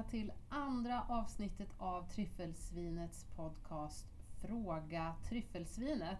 [0.00, 4.06] välkomna till andra avsnittet av Tryffelsvinets podcast
[4.40, 6.18] Fråga Tryffelsvinet.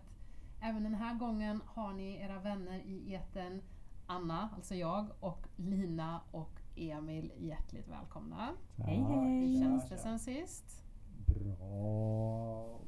[0.61, 3.63] Även den här gången har ni era vänner i eten
[4.07, 8.49] Anna, alltså jag, och Lina och Emil hjärtligt välkomna.
[8.77, 9.61] Hej Hur hej!
[9.61, 10.85] känns det sen sist?
[11.27, 12.81] Bra.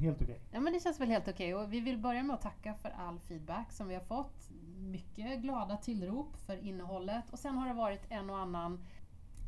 [0.00, 0.40] Helt okej.
[0.52, 2.90] Ja, men det känns väl helt okej och vi vill börja med att tacka för
[2.90, 4.50] all feedback som vi har fått.
[4.76, 8.84] Mycket glada tillrop för innehållet och sen har det varit en och annan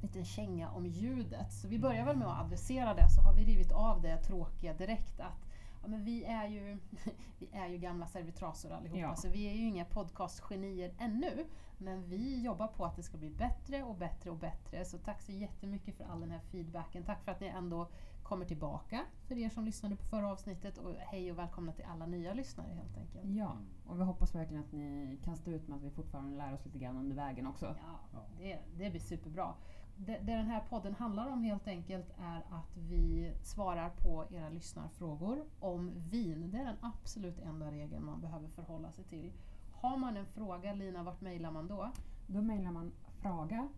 [0.03, 1.53] liten känga om ljudet.
[1.53, 4.75] Så vi börjar väl med att adressera det så har vi rivit av det tråkiga
[4.75, 5.47] direkt att
[5.83, 6.79] ja, men vi, är ju,
[7.39, 9.17] vi är ju gamla servitrasor allihopa Ja.
[9.17, 11.47] så vi är ju inga podcastgenier ännu.
[11.79, 14.85] Men vi jobbar på att det ska bli bättre och bättre och bättre.
[14.85, 17.03] Så tack så jättemycket för all den här feedbacken.
[17.03, 17.89] Tack för att ni ändå
[18.23, 22.07] kommer tillbaka för er som lyssnade på förra avsnittet och hej och välkomna till alla
[22.07, 23.25] nya lyssnare helt enkelt.
[23.25, 26.55] Ja, och vi hoppas verkligen att ni kan stå ut med att vi fortfarande lär
[26.55, 27.77] oss lite grann under vägen också.
[28.13, 29.55] Ja, det, det blir superbra.
[29.99, 34.49] Det, det den här podden handlar om helt enkelt är att vi svarar på era
[34.49, 36.51] lyssnarfrågor om vin.
[36.51, 39.33] Det är den absolut enda regeln man behöver förhålla sig till.
[39.73, 41.91] Har man en fråga, Lina, vart mejlar man då?
[42.27, 43.69] Då mejlar man fraga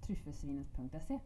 [0.00, 1.18] tryffelsvinet.se.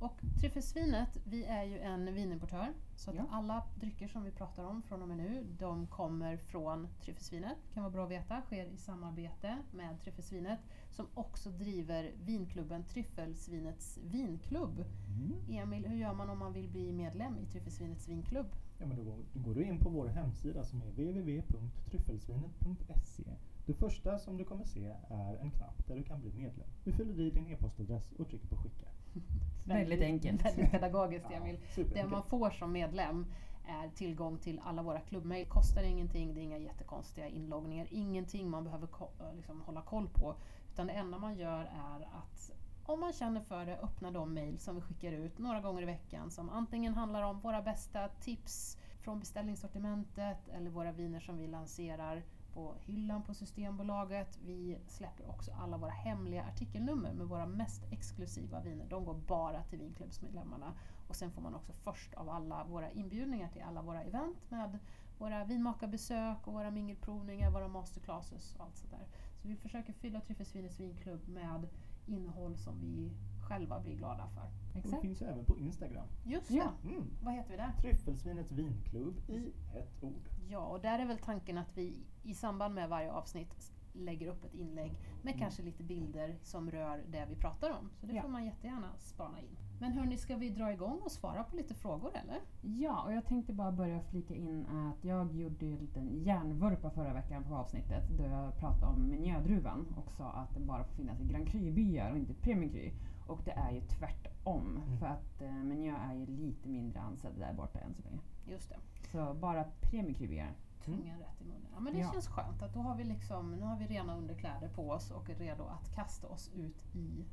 [0.00, 2.66] Och Tryffelsvinet, vi är ju en vinimportör.
[2.96, 3.24] Så att Ja.
[3.30, 7.56] alla drycker som vi pratar om från och med nu, de kommer från Tryffelsvinet.
[7.74, 8.42] Kan vara bra att veta.
[8.42, 10.58] Sker i samarbete med Tryffelsvinet.
[10.96, 14.84] Som också driver vinklubben Tryffelsvinets vinklubb.
[15.08, 15.32] Mm.
[15.62, 18.46] Emil, hur gör man om man vill bli medlem i Tryffelsvinets vinklubb?
[18.78, 23.22] Ja, men då, går- då går du in på vår hemsida som är www.tryffelsvinet.se.
[23.66, 26.68] Det första som du kommer se är en knapp där du kan bli medlem.
[26.84, 28.86] Du fyller i din e-postadress och trycker på skicka.
[29.64, 30.44] Väldigt enkelt.
[30.44, 31.56] Väldigt pedagogiskt Emil.
[31.60, 32.10] Det superenkelt.
[32.12, 33.26] man får som medlem
[33.68, 35.46] är tillgång till alla våra klubbmejl.
[35.46, 40.34] Kostar ingenting, det är inga jättekonstiga inloggningar, ingenting man behöver ko- liksom hålla koll på.
[40.76, 42.50] Utan det enda man gör är att
[42.84, 45.84] om man känner för det, öppna de mejl som vi skickar ut några gånger i
[45.84, 51.46] veckan som antingen handlar om våra bästa tips från beställningssortimentet eller våra viner som vi
[51.46, 52.22] lanserar
[52.54, 54.38] på hyllan på Systembolaget.
[54.44, 58.86] Vi släpper också alla våra hemliga artikelnummer med våra mest exklusiva viner.
[58.88, 60.72] De går bara till vinklubbsmedlemmarna.
[61.08, 64.78] Och sen får man också först av alla våra inbjudningar till alla våra event med
[65.18, 69.06] våra vinmakarbesök och våra mingelprovningar, våra masterclasses och allt sådär.
[69.46, 71.68] Vi försöker fylla Tryffelsvinets vinklubb med
[72.06, 73.10] innehåll som vi
[73.48, 74.42] själva blir glada för.
[74.42, 75.02] Och det Exakt.
[75.02, 76.06] finns ju även på Instagram.
[76.24, 76.72] Just Ja.
[76.82, 76.88] det!
[76.88, 77.06] Mm.
[77.22, 77.72] Vad heter vi där?
[77.80, 80.28] Tryffelsvinets vinklubb i ett ord.
[80.48, 84.44] Ja, och där är väl tanken att vi i samband med varje avsnitt lägger upp
[84.44, 84.92] ett inlägg
[85.22, 85.38] med Mm.
[85.38, 87.90] kanske lite bilder som rör det vi pratar om.
[88.00, 88.22] Så det Ja.
[88.22, 89.56] får man jättegärna spana in.
[89.78, 92.40] Men hörni, ska vi dra igång och svara på lite frågor eller?
[92.62, 96.90] Ja, och jag tänkte bara börja flika in att jag gjorde ju en liten hjärnvurpa
[96.90, 100.94] förra veckan på avsnittet då jag pratade om Meunierdruvan och sa att den bara får
[100.94, 102.90] finnas i Grand Cru-byar och inte Premier Cru.
[103.26, 104.98] Och det är ju tvärtom, Mm.
[104.98, 108.18] för att eh, Meunier är ju lite mindre ansedd där borta än så länge.
[108.48, 108.76] Just det,
[109.12, 110.52] Så bara Premier Cru-byar.
[110.84, 111.66] tungan rätt i munnen.
[111.74, 112.12] Ja men det Ja.
[112.12, 115.30] känns skönt att då har vi liksom, nu har vi rena underkläder på oss och
[115.30, 117.24] är redo att kasta oss ut i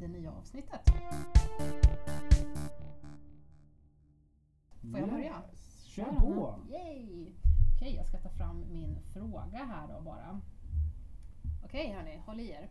[0.00, 0.80] det nya avsnittet.
[4.90, 5.42] Får jag börja?
[5.50, 5.84] Yes.
[5.84, 6.58] Kör Kör, på!
[6.70, 7.32] Yay!
[7.76, 10.40] Okej, jag ska ta fram min fråga här då bara.
[11.64, 12.70] Okej hörni, håll i er.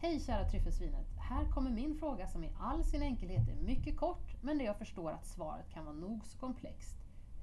[0.00, 1.06] Hej kära tryffelsvinet.
[1.16, 4.78] Här kommer min fråga som i all sin enkelhet är mycket kort, men där jag
[4.78, 6.96] förstår att svaret kan vara nog så komplext.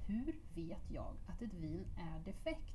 [0.06, 2.74] Hur vet jag att ett vin är defekt?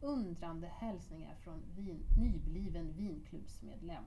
[0.00, 4.04] Undrande hälsningar från vin, nybliven vinklubbsmedlem.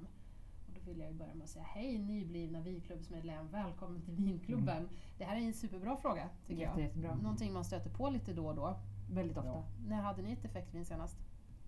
[0.67, 4.89] Och då vill jag börja med att säga hej nyblivna vinklubbsmedlem, välkommen till vinklubben.
[5.17, 6.69] Det här är en superbra fråga tycker jag.
[6.69, 7.16] Jätte, jättebra.
[7.16, 8.79] Någonting man stöter på lite då och då.
[9.11, 9.50] Väldigt ofta.
[9.50, 9.63] Ja.
[9.88, 11.17] När hade ni ett defektvin senast?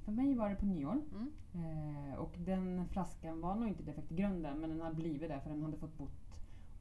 [0.05, 1.01] För mig var det på nyår.
[1.13, 1.31] Mm.
[1.53, 5.39] Eh, och den flaskan var nog inte defekt i grunden men den hade blivit det
[5.41, 6.25] för den hade fått bott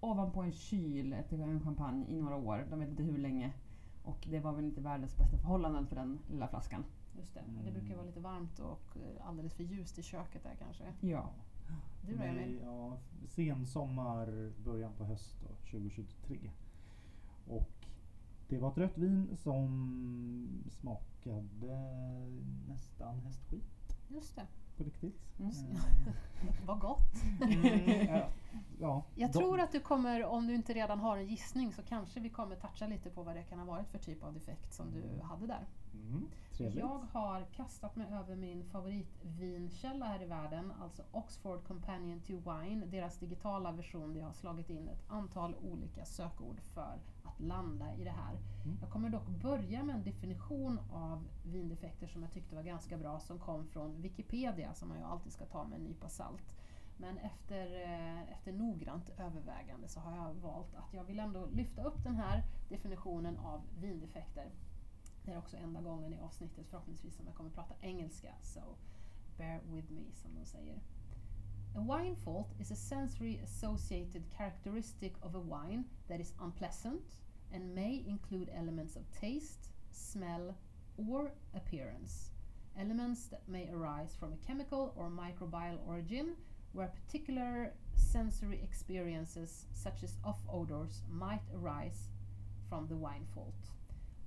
[0.01, 2.67] ovanpå en kyl till en champagne i några år.
[2.71, 3.53] De vet inte hur länge.
[4.05, 6.85] Och det var väl inte världens bästa förhållanden för den lilla flaskan.
[7.19, 7.65] Just det, Mm.
[7.65, 10.85] det brukar vara lite varmt och eh, alldeles för ljust i köket där kanske.
[11.01, 11.31] Ja.
[12.09, 12.61] Du då Emil?
[12.65, 16.51] ja, sen sommar, början på höst då, 2023.
[17.49, 17.71] Och
[18.49, 21.79] det var ett rött vin som smakade
[22.69, 23.65] nästan hästskit
[24.09, 24.47] Just det,
[24.77, 25.39] på riktigt.
[25.39, 25.51] Mm.
[25.51, 26.15] Eh,
[26.67, 27.15] vad gott!
[27.43, 28.29] mm, ja,
[28.81, 31.83] ja, Jag de- tror att du kommer, om du inte redan har en gissning, så
[31.83, 34.75] kanske vi kommer toucha lite på vad det kan ha varit för typ av defekt
[34.75, 35.67] som du hade där.
[36.01, 36.29] Mm.
[36.59, 42.87] Jag har kastat mig över min favoritvinkälla här i världen, alltså Oxford Companion to Wine,
[42.87, 47.95] deras digitala version där jag har slagit in ett antal olika sökord för att landa
[47.95, 48.33] i det här.
[48.65, 48.79] Mm.
[48.81, 53.21] Jag kommer dock börja med en definition av vindefekter som jag tyckte var ganska bra,
[53.21, 56.57] som kom från Wikipedia, som man ju alltid ska ta med en nypa salt.
[56.97, 61.83] Men efter, eh, efter noggrant övervägande så har jag valt att jag vill ändå lyfta
[61.83, 64.51] upp den här definitionen av vindefekter.
[65.25, 68.61] Det är också enda gången i avsnittet förhoppningsvis som jag kommer prata engelska, so
[69.37, 70.81] bear with me som de säger.
[71.75, 77.03] A wine fault is a sensory associated characteristic of a wine that is unpleasant
[77.53, 80.55] and may include elements of taste, smell,
[80.97, 82.31] or appearance.
[82.77, 86.37] Elements that may arise from a chemical or microbial origin,
[86.73, 92.09] where particular sensory experiences, such as off odors, might arise
[92.69, 93.78] from the wine fault.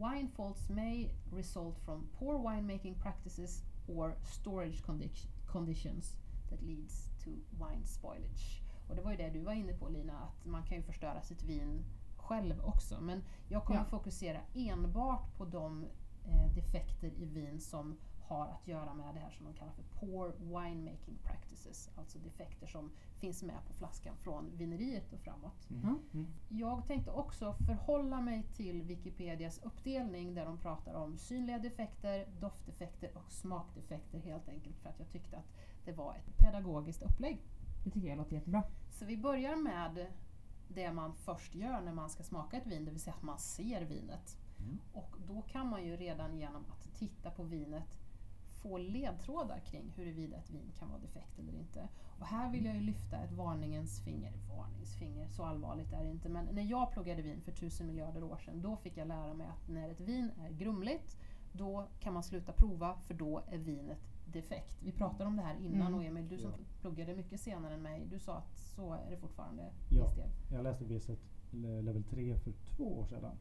[0.01, 6.15] Wine faults may result from poor winemaking practices or storage condi- conditions
[6.49, 8.61] that leads to wine spoilage.
[8.89, 11.21] Och det var ju det du var inne på Lina, att man kan ju förstöra
[11.21, 11.83] sitt vin
[12.17, 13.01] själv också.
[13.01, 13.85] Men jag kommer Ja.
[13.85, 15.85] fokusera enbart på de
[16.25, 19.83] eh, defekter i vin som har att göra med det här som de kallar för
[19.99, 21.89] poor winemaking practices.
[21.95, 25.69] Alltså defekter som finns med på flaskan från vineriet och framåt.
[25.69, 25.99] Mm.
[26.13, 26.27] Mm.
[26.49, 33.11] Jag tänkte också förhålla mig till Wikipedias uppdelning där de pratar om synliga defekter, doftdefekter
[33.17, 35.53] och smakdefekter helt enkelt för att jag tyckte att
[35.85, 37.41] det var ett pedagogiskt upplägg.
[37.83, 38.63] Det tycker jag låter jättebra.
[38.89, 40.07] Så vi börjar med
[40.67, 43.39] det man först gör när man ska smaka ett vin, det vill säga att man
[43.39, 44.37] ser vinet.
[44.59, 44.79] Mm.
[44.93, 47.83] Och då kan man ju redan genom att titta på vinet
[48.61, 51.87] få ledtrådar kring huruvida ett vin kan vara defekt eller inte.
[52.19, 54.33] Och här vill jag ju lyfta ett varningens finger.
[54.57, 56.29] Varningens finger, så allvarligt är det inte.
[56.29, 59.47] Men när jag pluggade vin för tusen miljarder år sedan, då fick jag lära mig
[59.47, 61.17] att när ett vin är grumligt,
[61.53, 64.77] då kan man sluta prova för då är vinet defekt.
[64.83, 65.93] Vi pratade om det här innan Mm.
[65.95, 66.57] och Emil, du som Ja.
[66.81, 70.05] pluggade mycket senare än mig, du sa att så är det fortfarande Ja.
[70.07, 70.29] viss del.
[70.51, 71.17] Jag läste V1
[71.51, 73.37] le- level 3 för två år sedan.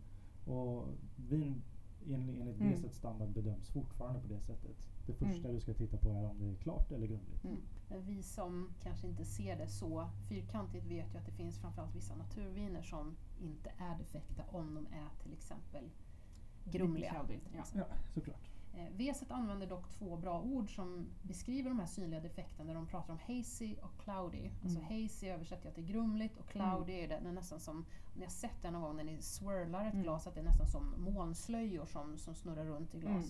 [0.46, 1.62] Och vin
[2.06, 2.72] en- enligt Mm.
[2.72, 4.76] V1 standard bedöms fortfarande på det sättet.
[5.10, 5.54] Det första Mm.
[5.54, 7.44] du ska titta på är om det är klart eller grumligt.
[7.44, 7.56] Mm.
[7.88, 11.94] Men vi som kanske inte ser det så fyrkantigt vet ju att det finns framförallt
[11.96, 15.84] vissa naturviner som inte är defekta om de är till exempel
[16.64, 17.14] grumliga.
[17.52, 17.64] Ja.
[17.74, 17.84] Ja,
[18.14, 18.50] såklart.
[18.74, 22.86] Eh, Veset använder dock två bra ord som beskriver de här synliga defekterna när de
[22.86, 24.50] pratar om hazy och cloudy.
[24.62, 25.02] Alltså Mm.
[25.02, 27.86] hazy översätter jag till grumligt och cloudy är det, det är nästan som,
[28.16, 30.02] ni har sett det någon gång när ni swirlar ett Mm.
[30.02, 33.22] glas, att det är nästan som molnslöjor som, som snurrar runt i Mm.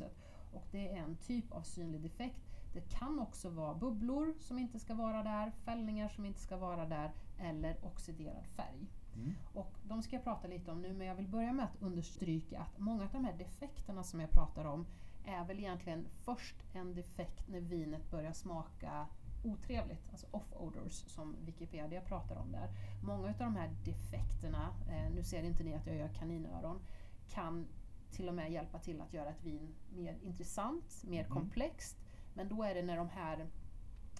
[0.52, 2.40] Och det är en typ av synlig defekt.
[2.72, 6.86] Det kan också vara bubblor som inte ska vara där, fällningar som inte ska vara
[6.86, 8.86] där eller oxiderad färg.
[9.14, 9.34] Mm.
[9.54, 12.60] Och de ska jag prata lite om nu men jag vill börja med att understryka
[12.60, 14.86] att många av de här defekterna som jag pratar om
[15.24, 19.06] är väl egentligen först en defekt när vinet börjar smaka
[19.44, 22.68] otrevligt, alltså off-odors som Wikipedia pratar om där.
[23.02, 26.80] Många av de här defekterna, eh, nu ser inte ni att jag gör kaninöron,
[27.28, 27.66] kan
[28.12, 31.32] till och med hjälpa till att göra ett vin mer intressant, mer Mm.
[31.32, 31.96] komplext.
[32.34, 33.46] Men då är det när de här,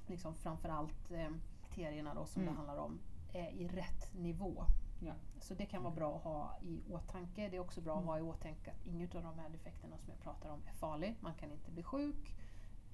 [0.07, 1.29] liksom framförallt eh,
[1.69, 2.55] kriterierna då som Mm.
[2.55, 2.99] det handlar om,
[3.33, 4.65] är i rätt nivå.
[5.03, 5.13] Ja.
[5.41, 7.49] Så det kan vara bra att ha i åtanke.
[7.49, 8.09] Det är också bra att Mm.
[8.09, 11.17] ha i åtanke att inget av de här defekterna som jag pratar om är farlig.
[11.21, 12.35] Man kan inte bli sjuk.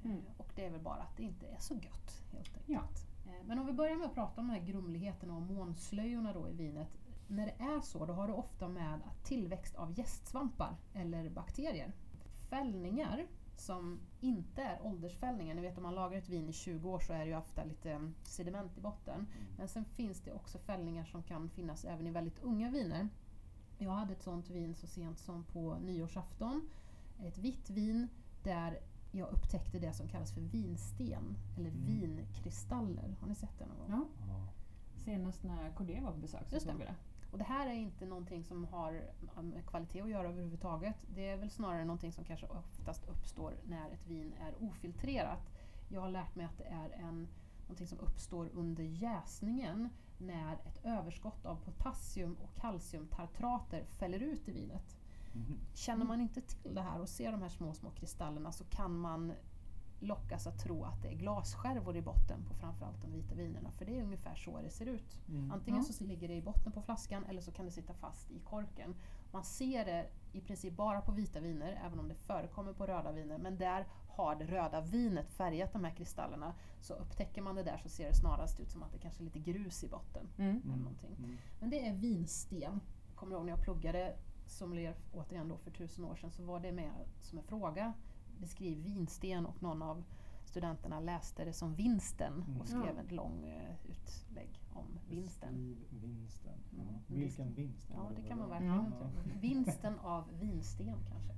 [0.04, 0.16] Mm.
[0.18, 2.66] Eh, Och det är väl bara att det inte är så gött helt enkelt.
[2.66, 2.80] Ja.
[3.26, 6.48] Eh, Men om vi börjar med att prata om de här grumligheterna och månslöjorna då
[6.48, 6.88] i vinet.
[7.28, 11.92] När det är så, då har det ofta med att tillväxt av gästsvampar eller bakterier.
[12.50, 16.98] Fällningar som inte är åldersfällningar, ni vet om man lagar ett vin i 20 år
[17.00, 19.26] så är det ju ofta lite mm, sediment i botten.
[19.58, 23.08] Men sen finns det också fällningar som kan finnas även i väldigt unga viner.
[23.78, 26.68] Jag hade ett sånt vin så sent som på nyårsafton.
[27.24, 28.08] Ett vitt vin
[28.42, 28.78] där
[29.12, 31.86] jag upptäckte det som kallas för vinsten eller Mm.
[31.86, 33.16] vinkristaller.
[33.20, 33.90] Har ni sett det någon gång?
[34.28, 34.48] Ja.
[35.04, 36.94] Senast när KD var på besök så såg vi det.
[37.36, 39.02] Och det här är inte någonting som har
[39.42, 41.06] med kvalitet att göra överhuvudtaget.
[41.14, 45.52] Det är väl snarare någonting som kanske oftast uppstår när ett vin är ofiltrerat.
[45.88, 47.28] Jag har lärt mig att det är en,
[47.62, 49.88] någonting som uppstår under jäsningen
[50.18, 54.96] när ett överskott av potassium och kalciumtartrater fäller ut i vinet.
[55.32, 55.58] Mhm.
[55.74, 58.98] Känner man inte till det här och ser de här små, små kristallerna så kan
[58.98, 59.32] man
[60.00, 63.70] lockas att tro att det är glasskärvor i botten på framförallt de vita vinerna.
[63.70, 65.20] För det är ungefär så det ser ut.
[65.28, 65.52] Mm.
[65.52, 65.92] Antingen Ja.
[65.92, 68.94] så ligger det i botten på flaskan eller så kan det sitta fast i korken.
[69.32, 73.12] Man ser det i princip bara på vita viner, även om det förekommer på röda
[73.12, 73.38] viner.
[73.38, 76.54] Men där har det röda vinet färgat de här kristallerna.
[76.80, 79.24] Så upptäcker man det där så ser det snarast ut som att det kanske är
[79.24, 80.28] lite grus i botten.
[80.38, 80.62] Mm.
[80.64, 81.14] Eller någonting.
[81.18, 81.36] Mm.
[81.60, 82.80] Men det är vinsten.
[83.14, 86.72] Kommer ihåg när jag pluggade sommelier återigen då för tusen år sedan så var det
[86.72, 87.92] med som en fråga.
[88.40, 90.04] Beskriv vinsten och någon av
[90.44, 92.60] studenterna läste det som vinsten Mm.
[92.60, 93.00] och skrev Ja.
[93.08, 95.48] en lång eh, utlägg om vinsten.
[95.54, 96.52] Beskriv vinsten.
[96.76, 96.82] Ja.
[96.82, 97.20] Mm.
[97.20, 97.90] Vilken vinst?
[97.94, 99.08] Ja, det kan man verkligen Ja.
[99.40, 101.32] Vinsten av vinsten kanske.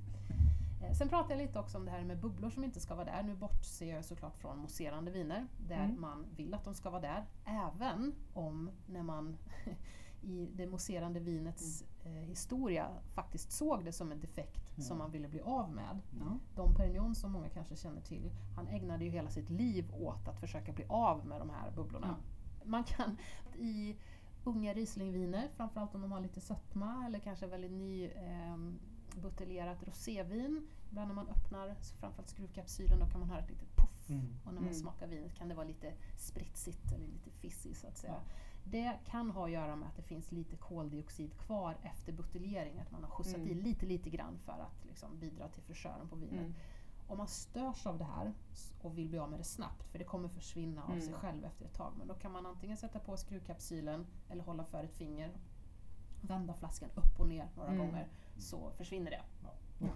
[0.87, 3.05] Eh, Sen pratar jag lite också om det här med bubblor som inte ska vara
[3.05, 3.23] där.
[3.23, 6.01] Nu bortser jag såklart från mousserande viner där Mm.
[6.01, 7.25] man vill att de ska vara där.
[7.45, 9.37] Även om när man
[10.23, 14.83] i det mousserande vinets eh, historia faktiskt såg det som en defekt Ja.
[14.85, 15.99] som man ville bli av med.
[16.21, 16.39] Ja.
[16.55, 20.41] Dom Perignon som många kanske känner till, han ägnade ju hela sitt liv åt att
[20.41, 22.17] försöka bli av med de här bubblorna.
[22.65, 23.17] Man kan
[23.59, 23.97] i
[24.45, 28.57] unga Rieslingviner, framförallt om de har lite sötma eller kanske väldigt ny eh,
[29.23, 30.69] buteljerat rosévin.
[30.91, 33.98] Ibland när man öppnar framförallt skruvkapsylen då kan man höra ett litet puff.
[34.09, 34.27] Mm.
[34.45, 34.75] Och när man Mm.
[34.75, 38.13] smakar vinet kan det vara lite spritsigt eller lite fizzy så att säga.
[38.13, 38.21] Ja.
[38.65, 42.79] Det kan ha att göra med att det finns lite koldioxid kvar efter buteljering.
[42.79, 43.49] Att man har skjutsat Mm.
[43.49, 46.39] i lite, lite grann för att liksom bidra till fräschören på vinet.
[46.41, 46.55] Mm.
[47.09, 48.33] Om man störs av det här
[48.83, 51.03] och vill bli av med det snabbt, för det kommer försvinna av Mm.
[51.03, 54.65] sig själv efter ett tag, men då kan man antingen sätta på skruvkapsylen eller hålla
[54.65, 55.33] för ett finger,
[56.23, 57.87] vända flaskan upp och ner några Mm.
[57.87, 59.23] gånger, så försvinner det.
[59.43, 59.89] Ja.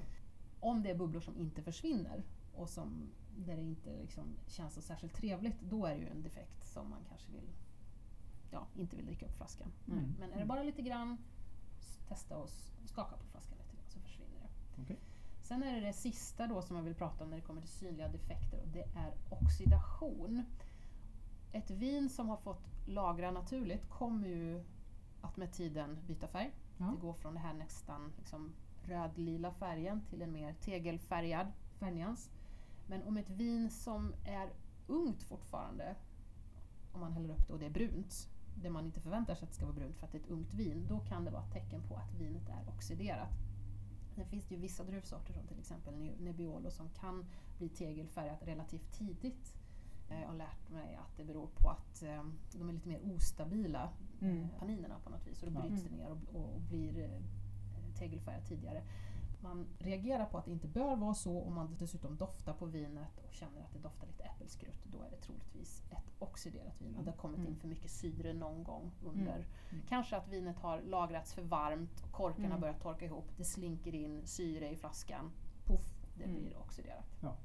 [0.61, 2.23] Om det är bubblor som inte försvinner
[2.55, 6.23] och som, där det inte liksom känns så särskilt trevligt, då är det ju en
[6.23, 7.49] defekt som man kanske vill,
[8.51, 9.73] ja, inte vill dricka upp flaskan.
[9.89, 10.15] Mm.
[10.21, 11.19] Men är det bara lite grann,
[12.09, 12.51] testa och
[12.85, 14.83] skaka på flaskan lite grann så försvinner det.
[14.83, 14.99] Okej.
[15.43, 17.71] Sen är det det sista då som jag vill prata om när det kommer till
[17.71, 20.45] synliga defekter och det är oxidation.
[21.53, 24.65] Ett vin som har fått lagra naturligt kommer ju
[25.21, 26.53] att med tiden byta färg.
[26.79, 26.85] Ja.
[26.85, 32.31] Det går från det här nästan liksom rödlila färgen till en mer tegelfärgad färgnyans.
[32.87, 34.49] Men om ett vin som är
[34.87, 35.95] ungt fortfarande,
[36.93, 38.29] om man häller upp det och det är brunt,
[38.63, 40.31] det man inte förväntar sig att det ska vara brunt för att det är ett
[40.31, 43.29] ungt vin, då kan det vara ett tecken på att vinet är oxiderat.
[44.15, 47.25] Sen finns det ju vissa druvsorter som till exempel Ne- Nebbiolo som kan
[47.59, 49.55] bli tegelfärgat relativt tidigt.
[50.11, 53.01] Eh, Jag har lärt mig att det beror på att eh, de är lite mer
[53.15, 53.89] ostabila,
[54.21, 54.43] Mm.
[54.43, 55.43] eh, tanninerna på något vis.
[55.43, 57.21] Och då bryts det ner och, och, och blir
[57.99, 58.83] tegelfärgat tidigare.
[59.43, 63.19] Man reagerar på att det inte bör vara så om man dessutom doftar på vinet
[63.29, 64.85] och känner att det doftar lite äppelskrutt.
[64.85, 66.97] Då är det troligtvis ett oxiderat vin.
[66.99, 67.59] Att det har kommit in Mm.
[67.59, 69.35] för mycket syre någon gång under.
[69.71, 69.83] Mm.
[69.89, 72.61] Kanske att vinet har lagrats för varmt, och korkarna Mm.
[72.61, 75.33] börjar torka ihop, det slinker in syre i flaskan.
[75.67, 76.37] Puff, det Mm.
[76.37, 77.07] blir oxiderat.
[77.23, 77.37] Ja.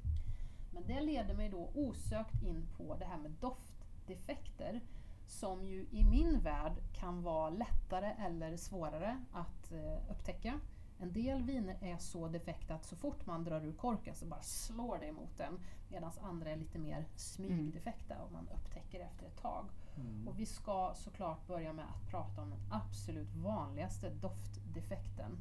[0.72, 4.80] Men det leder mig då osökt in på det här med doftdefekter
[5.26, 10.60] som ju i min värld kan vara lättare eller svårare att eh, upptäcka.
[11.00, 14.42] En del viner är så defekta att så fort man drar ur korken så bara
[14.42, 15.58] slår det emot den.
[15.88, 19.64] Medan andra är lite mer smygdefekta och man upptäcker det efter ett tag.
[19.96, 20.28] Mm.
[20.28, 25.38] Och vi ska såklart börja med att prata om den absolut vanligaste doftdefekten.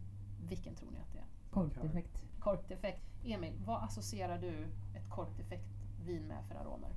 [0.50, 1.26] Vilken tror ni att det är?
[1.52, 2.24] Korkdefekt.
[2.40, 3.04] Korkdefekt.
[3.26, 4.64] Emil, vad associerar du
[4.96, 5.70] ett korkdefekt
[6.06, 6.90] vin med för aromer?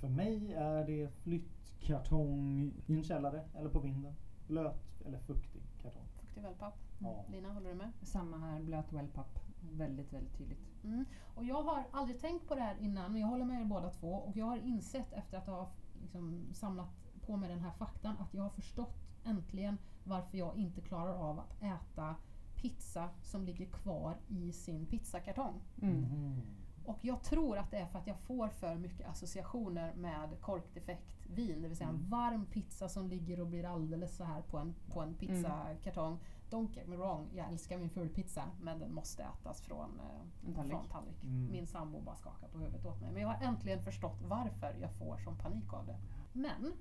[0.00, 4.14] För mig är det flyttkartong i en källare eller på vinden.
[4.46, 6.08] Blöt eller fuktig kartong.
[6.20, 6.87] Fuktig wellpapp.
[6.98, 7.24] Ja.
[7.28, 7.90] Lina, håller du med?
[8.02, 9.38] Samma här, blöt wellpapp.
[9.72, 10.84] Väldigt, väldigt tydligt.
[10.84, 11.04] Mm.
[11.34, 13.90] Och jag har aldrig tänkt på det här innan, men jag håller med er båda
[13.90, 14.12] två.
[14.14, 15.70] Och jag har insett efter att ha
[16.02, 16.88] liksom samlat
[17.26, 21.38] på mig den här faktan att jag har förstått äntligen varför jag inte klarar av
[21.38, 22.14] att äta
[22.54, 25.54] pizza som ligger kvar i sin pizzakartong.
[25.82, 26.00] Mm.
[26.00, 26.40] Mhm.
[26.84, 31.26] Och jag tror att det är för att jag får för mycket associationer med korkdefekt
[31.26, 31.62] vin.
[31.62, 32.08] Det vill säga en Mm.
[32.10, 36.18] varm pizza som ligger och blir alldeles så här på en, på en pizzakartong.
[36.50, 40.54] Don't get me wrong, jag älskar min fulpizza men den måste ätas från, eh, En
[40.54, 40.72] tallrik.
[40.72, 41.22] från tallrik.
[41.22, 41.52] Mm.
[41.52, 43.10] Min sambo bara skakar på huvudet åt mig.
[43.12, 45.96] Men jag har äntligen förstått varför jag får sån panik av det.
[46.32, 46.72] Men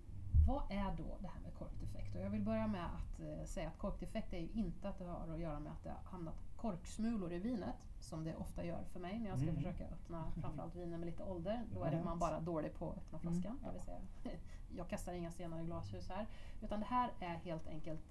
[0.48, 2.16] vad är då det här med korkdefekt?
[2.16, 5.06] Och jag vill börja med att eh, säga att korkdefekt är ju inte att det
[5.06, 8.84] har att göra med att det har hamnat korksmulor i vinet, som det ofta gör
[8.84, 9.56] för mig när jag ska Mm.
[9.64, 11.64] försöka öppna framförallt viner med lite ålder.
[11.74, 13.60] Då Ja, är det man bara dålig på att öppna flaskan.
[13.64, 13.82] Mm.
[13.82, 14.00] Säga,
[14.76, 16.28] jag kastar inga stenar i glashus här.
[16.62, 18.02] Utan det här är helt enkelt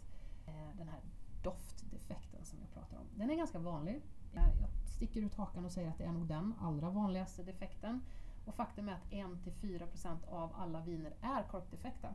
[0.46, 1.00] eh, den här
[1.50, 3.06] doftdefekten som jag pratar om.
[3.14, 4.02] Den är ganska vanlig.
[4.34, 8.00] Jag sticker ut hakan och säger att det är nog den allra vanligaste defekten.
[8.46, 12.14] Och faktum är att 1-4% av alla viner är korkdefekta.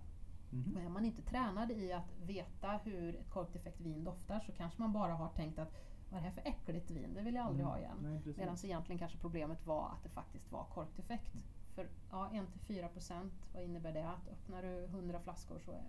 [0.50, 0.76] Mhm.
[0.76, 4.82] Och är man inte tränad i att veta hur ett korkdefekt vin doftar så kanske
[4.82, 5.74] man bara har tänkt att
[6.10, 7.14] vad är det här för äckligt vin?
[7.14, 7.72] Det vill jag aldrig Mm.
[7.72, 8.22] ha igen.
[8.38, 11.34] Medan egentligen kanske problemet var att det faktiskt var korkdefekt.
[11.76, 14.10] För ja, 1-4%, vad innebär det?
[14.10, 15.84] Att öppnar du 100 flaskor så är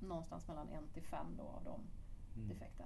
[0.00, 1.80] någonstans mellan 1-5 då av dem
[2.36, 2.48] Mm.
[2.48, 2.84] defekta.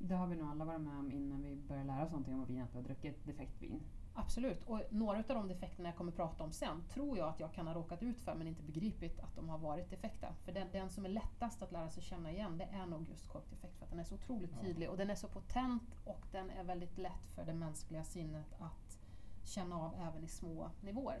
[0.00, 2.44] Det har vi nog alla varit med om innan vi börjar lära oss någonting om
[2.46, 3.80] vin, att vi har druckit ett defekt vin.
[4.14, 7.52] Absolut, och några av de defekterna jag kommer prata om sen tror jag att jag
[7.52, 10.34] kan ha råkat ut för men inte begripit att de har varit defekta.
[10.44, 13.28] För den, den som är lättast att lära sig känna igen det är nog just
[13.28, 14.60] korkdefekt för att den är så otroligt Ja.
[14.60, 18.54] tydlig och den är så potent och den är väldigt lätt för det mänskliga sinnet
[18.58, 18.98] att
[19.44, 21.20] känna av även i små nivåer.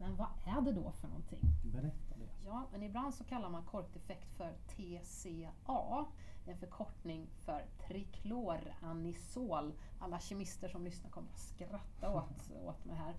[0.00, 1.40] Men vad är det då för någonting?
[1.64, 2.28] Berätta det.
[2.46, 6.04] Ja, men ibland så kallar man korkdefekt för TCA.
[6.46, 9.72] En förkortning för trikloranisol.
[9.98, 13.14] Alla kemister som lyssnar kommer att skratta åt, åt mig här.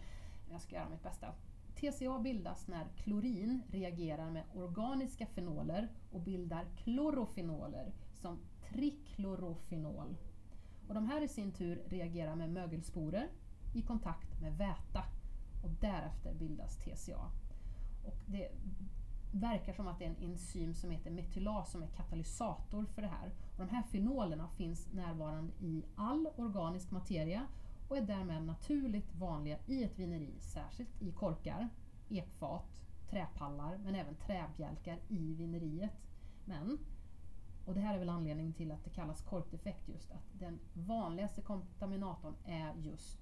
[0.51, 1.27] Jag ska göra mitt bästa.
[1.75, 8.39] TCA bildas när klorin reagerar med organiska fenoler och bildar klorofenoler som
[8.69, 10.17] triklorofenol.
[10.87, 13.29] Och de här i sin tur reagerar med mögelsporer
[13.73, 15.03] i kontakt med väta
[15.63, 17.31] och därefter bildas TCA.
[18.05, 18.49] Och det
[19.39, 23.07] verkar som att det är en enzym som heter metylas som är katalysator för det
[23.07, 23.31] här.
[23.51, 27.47] Och de här fenolerna finns närvarande i all organisk materia
[27.89, 31.69] och är därmed naturligt vanliga i ett vineri, särskilt i korkar,
[32.09, 32.65] ekfat,
[33.09, 35.91] träpallar men även träbjälkar i vineriet.
[36.45, 36.77] Men,
[37.65, 41.41] och det här är väl anledningen till att det kallas korkdefekt just, att den vanligaste
[41.41, 43.19] kontaminatorn är just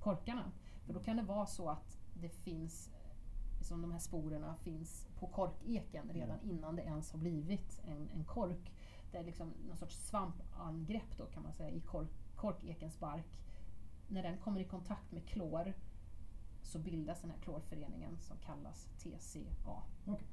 [0.00, 0.52] korkarna.
[0.86, 2.93] För då kan det vara så att det finns
[3.64, 8.24] som de här sporerna finns på korkeken redan innan det ens har blivit en, en
[8.24, 8.72] kork.
[9.12, 13.26] Det är liksom någon sorts svampangrepp då kan man säga i kork, korkekens bark.
[14.08, 15.74] När den kommer i kontakt med klor
[16.62, 19.82] så bildas den här klorföreningen som kallas TCA.
[20.06, 20.28] Okej.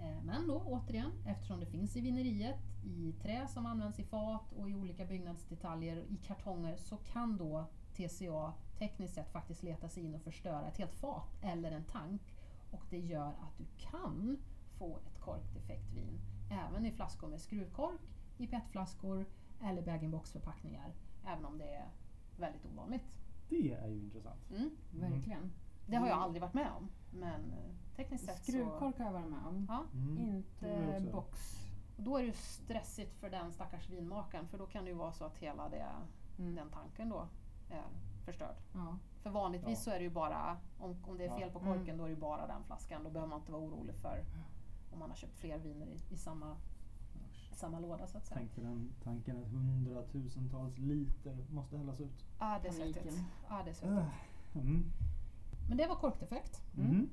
[0.00, 4.52] Eh, Men då återigen, eftersom det finns i vineriet, i trä som används i fat
[4.52, 10.04] och i olika byggnadsdetaljer, i kartonger, så kan då TCA tekniskt sett faktiskt leta sig
[10.04, 12.34] in och förstöra ett helt fat eller en tank.
[12.70, 14.38] Och det gör att du kan
[14.78, 16.20] få ett korkdefekt vin
[16.50, 18.00] även i flaskor med skruvkork,
[18.38, 19.26] i petflaskor
[19.62, 20.92] eller bag-in-box förpackningar.
[21.26, 21.88] Även om det är
[22.36, 23.18] väldigt ovanligt.
[23.48, 24.50] Det är ju intressant.
[24.50, 24.70] Mm.
[24.90, 25.52] Verkligen.
[25.86, 26.88] Det har jag aldrig varit med om.
[27.10, 28.52] Men eh, tekniskt sett så...
[28.52, 29.66] Skruvkork har jag varit med om.
[29.68, 29.84] Ja.
[29.94, 30.18] Mm.
[30.18, 31.58] Inte box.
[31.96, 34.96] Och då är det ju stressigt för den stackars vinmakaren för då kan det ju
[34.96, 35.86] vara så att hela det,
[36.38, 36.54] Mm.
[36.54, 37.28] den tanken då
[38.24, 38.56] förstörd.
[38.74, 38.98] Ja.
[39.22, 39.84] För vanligtvis Ja.
[39.84, 41.38] så är det ju bara, om, om det är Ja.
[41.38, 41.72] fel på Mm.
[41.78, 43.04] korken, då är det ju bara den flaskan.
[43.04, 44.24] Då behöver man inte vara orolig för
[44.92, 46.56] om man har köpt fler viner i, i samma,
[47.52, 48.38] samma låda så att säga.
[48.38, 52.24] Tänk dig den tanken att hundratusentals liter måste hällas ut.
[52.38, 53.18] Ja, det är svettigt.
[53.48, 54.12] Ja, det är svettigt.
[54.54, 54.84] Mm.
[55.68, 56.62] Men det var korkdefekt.
[56.76, 57.08] Mm.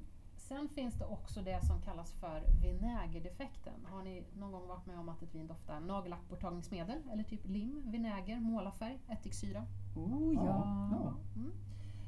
[0.49, 3.85] Sen finns det också det som kallas för vinägerdefekten.
[3.85, 7.83] Har ni någon gång varit med om att ett vin doftar nagellackborttagningsmedel eller typ lim,
[7.91, 9.65] vinäger, målarfärg, ättiksyra?
[9.95, 10.89] Oh ja.
[10.91, 11.13] Ja.
[11.35, 11.51] Mm.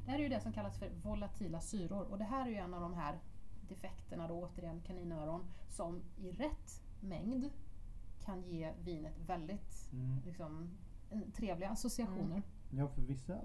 [0.04, 2.56] Det här är ju det som kallas för volatila syror och det här är ju
[2.56, 3.18] en av de här
[3.68, 7.50] defekterna då återigen kaninöron som i rätt mängd
[8.24, 10.18] kan ge vinet väldigt Mm.
[10.26, 10.70] liksom,
[11.34, 12.42] trevliga associationer.
[12.70, 13.40] Ja, för vissa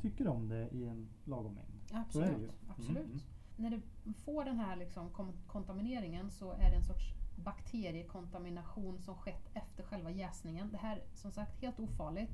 [0.00, 2.02] tycker om det i en lagom mängd.
[2.04, 2.50] Absolut.
[2.70, 3.26] absolut.
[3.58, 3.70] Mm.
[3.70, 3.70] När
[4.04, 5.10] det får den här liksom
[5.46, 10.68] kontamineringen så är det en sorts bakteriekontamination som skett efter själva jäsningen.
[10.72, 12.30] Det här är som sagt helt ofarligt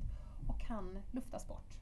[0.47, 1.75] och kan luftas bort.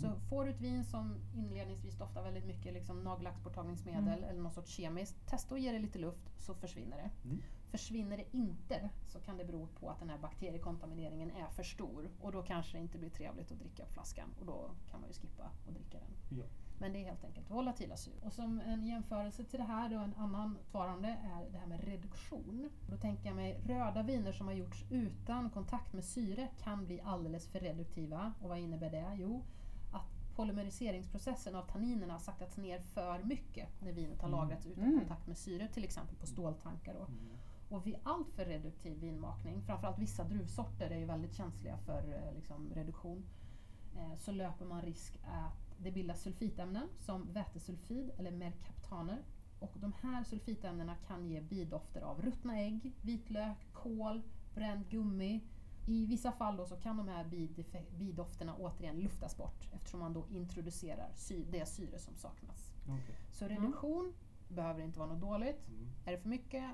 [0.00, 0.20] Så Mhm.
[0.28, 4.24] får du ett vin som inledningsvis doftar väldigt mycket liksom nagellacksborttagningsmedel Mm.
[4.24, 7.10] eller något sorts kemiskt, testa att ge det lite luft så försvinner det.
[7.28, 7.42] Mm.
[7.70, 12.10] Försvinner det inte så kan det bero på att den här bakteriekontamineringen är för stor
[12.20, 15.14] och då kanske det inte blir trevligt att dricka flaskan och då kan man ju
[15.14, 16.38] skippa att dricka den.
[16.38, 16.44] Ja.
[16.82, 18.18] Men det är helt enkelt volatila syror.
[18.26, 21.84] Och som en jämförelse till det här då en annan svarande är det här med
[21.84, 22.70] reduktion.
[22.90, 27.00] Då tänker jag mig röda viner som har gjorts utan kontakt med syre kan bli
[27.00, 28.32] alldeles för reduktiva.
[28.42, 29.16] Och vad innebär det?
[29.18, 29.42] Jo,
[29.92, 34.40] att polymeriseringsprocessen av tanninerna har saktats ner för mycket när vinet har Mm.
[34.40, 34.98] lagrats utan Mm.
[34.98, 36.94] kontakt med syre, till exempel på ståltankar.
[36.94, 37.04] Då.
[37.04, 37.18] Mm.
[37.68, 42.70] Och vid alltför reduktiv vinmakning, framförallt vissa druvsorter är ju väldigt känsliga för eh, liksom,
[42.74, 43.24] reduktion,
[43.96, 49.18] eh, så löper man risk att det bildas sulfitämnen som vätesulfid eller merkaptaner.
[49.60, 54.22] Och de här sulfitämnena kan ge bidofter av ruttna ägg, vitlök, kål,
[54.54, 55.40] bränd gummi.
[55.86, 57.24] I vissa fall då så kan de här
[57.98, 62.72] bidofterna återigen luftas bort eftersom man då introducerar sy- det syre som saknas.
[62.88, 63.14] Okej.
[63.32, 64.12] Så reduktion
[64.48, 65.68] behöver inte vara något dåligt.
[65.68, 65.88] Mm.
[66.04, 66.64] Är det för mycket,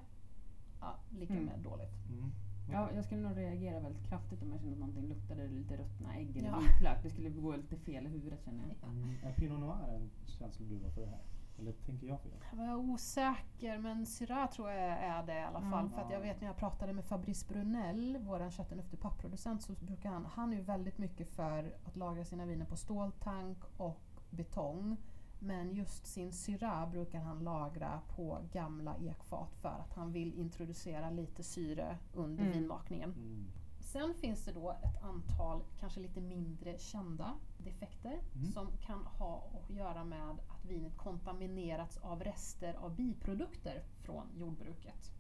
[0.81, 1.45] ja, lika Mm.
[1.45, 1.93] med dåligt.
[2.69, 2.81] Mm.
[2.81, 6.17] Ja, jag skulle nog reagera väldigt kraftigt om jag kände att någonting luktade lite ruttna
[6.17, 6.59] ägg eller Ja.
[6.59, 7.03] vitlök.
[7.03, 8.91] Det skulle gå lite fel i huvudet känner jag.
[8.91, 9.15] Mm.
[9.25, 11.21] Är Pinot Noir en känslodruva för det här?
[11.59, 12.33] Eller tänker jag fel?
[12.51, 15.71] Jag var osäker men Syrah tror jag är det i alla Mm.
[15.71, 15.89] fall.
[15.91, 20.11] För att jag vet när jag pratade med Fabrice Brunel, vår köttenuftig papproducent, så brukar
[20.11, 24.01] han, han är ju väldigt mycket för att lagra sina viner på ståltank och
[24.31, 24.97] betong.
[25.39, 31.11] Men just sin Syrah brukar han lagra på gamla ekfat för att han vill introducera
[31.11, 32.59] lite syre under Mm.
[32.59, 33.11] vinmakningen.
[33.13, 33.45] Mm.
[33.81, 38.53] Sen finns det då ett antal kanske lite mindre kända defekter Mm.
[38.53, 45.13] som kan ha att göra med att vinet kontaminerats av rester av biprodukter från jordbruket.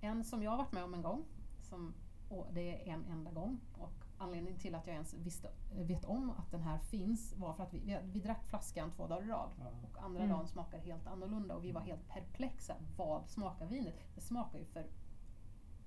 [0.00, 1.24] En som jag har varit med om en gång,
[1.60, 1.94] som,
[2.28, 6.30] och det är en enda gång, och anledningen till att jag ens visste, vet om
[6.30, 9.28] att den här finns var för att vi, vi, vi drack flaskan två dagar i
[9.28, 9.50] rad.
[9.58, 9.64] Ja.
[9.90, 10.36] Och andra Mm.
[10.36, 12.74] dagen smakar helt annorlunda och vi var helt perplexa.
[12.96, 13.94] Vad smakar vinet?
[14.14, 14.86] Det smakar ju för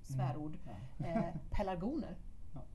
[0.01, 0.57] svärord
[0.97, 1.05] Ja.
[1.05, 2.17] eh, pelargoner.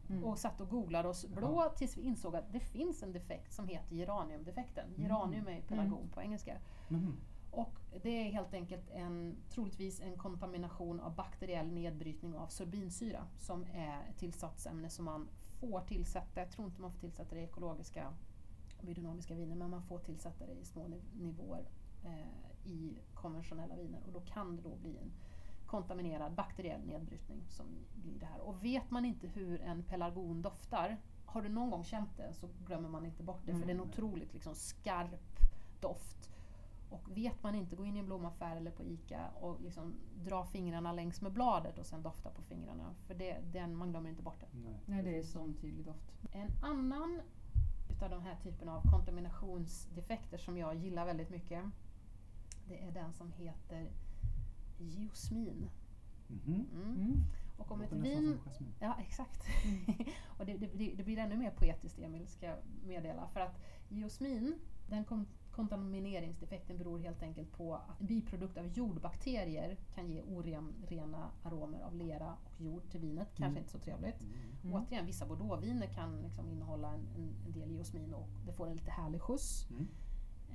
[0.08, 0.24] Mm.
[0.24, 3.68] Och satt och googlade oss blå tills vi insåg att det finns en defekt som
[3.68, 4.84] heter geraniumdefekten.
[4.96, 6.58] Geranium är pelargon på engelska.
[6.88, 7.16] Mhm.
[7.50, 13.64] Och det är helt enkelt en, troligtvis en kontamination av bakteriell nedbrytning av sorbinsyra som
[13.74, 15.28] är ett tillsatsämne som man
[15.60, 18.12] får tillsätta, jag tror inte man får tillsätta det i ekologiska
[18.82, 21.64] biodynamiska viner, men man får tillsätta det i små niv- nivåer
[22.04, 25.12] eh, i konventionella viner och då kan det då bli en
[25.66, 28.40] kontaminerad bakteriell nedbrytning som blir det här.
[28.40, 32.48] Och vet man inte hur en pelargon doftar, har du någon gång känt det så
[32.66, 33.88] glömmer man inte bort det för det är en Mm.
[33.90, 35.40] otroligt liksom, skarp
[35.80, 36.30] doft.
[37.04, 40.44] Och vet man inte, gå in i en blomaffär eller på ICA och liksom dra
[40.46, 42.94] fingrarna längs med bladet och sen dofta på fingrarna.
[43.06, 44.58] För det, den, man glömmer inte bort det.
[44.58, 44.80] Nej.
[44.86, 46.12] Nej, det är sån tydlig doft.
[46.32, 47.20] En annan
[47.90, 51.64] utav de här typen av kontaminationsdefekter som jag gillar väldigt mycket
[52.68, 53.90] det är den som heter
[54.78, 55.70] geosmin.
[56.28, 56.66] Mhm.
[56.74, 56.94] Mm.
[57.00, 57.22] Mm.
[57.58, 58.38] Och om ett vin.
[58.80, 59.42] Ja, exakt.
[60.38, 63.28] och det, det, blir- det blir ännu mer poetiskt, Emil, ska jag meddela.
[63.28, 64.54] För att geosmin,
[64.88, 71.30] den kon- kontamineringsdefekten beror helt enkelt på att en biprodukt av jordbakterier kan ge orena
[71.42, 73.28] aromer av lera och jord till vinet.
[73.28, 73.56] Kanske Mm.
[73.58, 74.20] inte så trevligt.
[74.20, 74.32] Mm.
[74.62, 74.74] Mm.
[74.74, 78.76] Återigen, vissa bordeauxviner kan liksom innehålla en, en, en del geosmin och det får en
[78.76, 79.66] lite härlig skjuts.
[79.70, 79.88] Mm.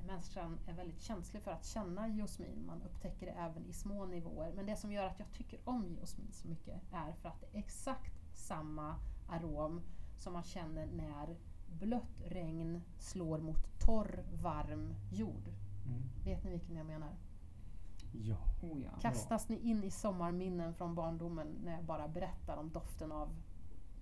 [0.07, 2.63] Människan är väldigt känslig för att känna geosmin.
[2.67, 4.53] Man upptäcker det även i små nivåer.
[4.55, 7.47] Men det som gör att jag tycker om geosmin så mycket är för att det
[7.57, 8.95] är exakt samma
[9.27, 9.81] arom
[10.17, 11.35] som man känner när
[11.79, 15.47] blött regn slår mot torr, varm jord.
[15.85, 16.01] Mm.
[16.23, 17.15] Vet ni vilken jag menar?
[18.11, 18.37] Ja.
[18.61, 18.91] Oh, ja.
[19.01, 23.29] Kastas ni in i sommarminnen från barndomen när jag bara berättar om doften av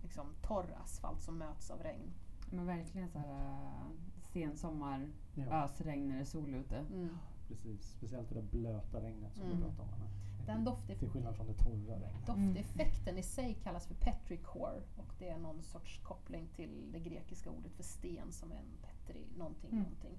[0.01, 2.13] liksom, torr asfalt som möts av regn?
[2.51, 3.91] Men verkligen så här äh,
[4.33, 5.63] sensommar, ja.
[5.63, 6.77] ösregn när det är sol ute.
[6.77, 7.17] Mm.
[7.47, 7.91] Precis.
[7.91, 9.57] Speciellt det där blöta regnet som Mm.
[9.57, 10.05] du pratade om Anna.
[10.49, 12.25] Den doften Till skillnad från det torra regnet.
[12.25, 17.49] Dofteffekten i sig kallas för petrichor och det är någon sorts koppling till det grekiska
[17.49, 19.83] ordet för sten som är en petri, någonting, Mm.
[19.83, 20.17] någonting.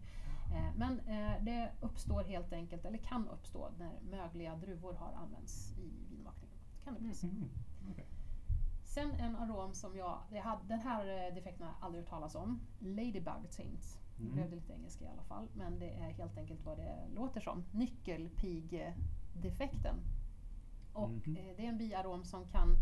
[0.54, 5.72] Eh, men eh, det uppstår helt enkelt, eller kan uppstå, när mögliga druvor har använts
[5.78, 6.56] i vinmakningen.
[6.84, 7.26] Kan det bli så.
[7.26, 7.48] Mm.
[7.90, 8.06] Okej.
[8.84, 12.10] Sen en arom som jag, jag hade, den här eh, defekten har jag aldrig hört
[12.10, 12.60] talas om.
[12.78, 13.98] Ladybug taint.
[14.16, 14.32] Det Mm.
[14.34, 17.40] blev det lite engelska i alla fall, men det är helt enkelt vad det låter
[17.40, 17.64] som.
[17.72, 19.94] Nyckelpigdefekten.
[20.92, 22.76] Och eh, det är en biarom som kan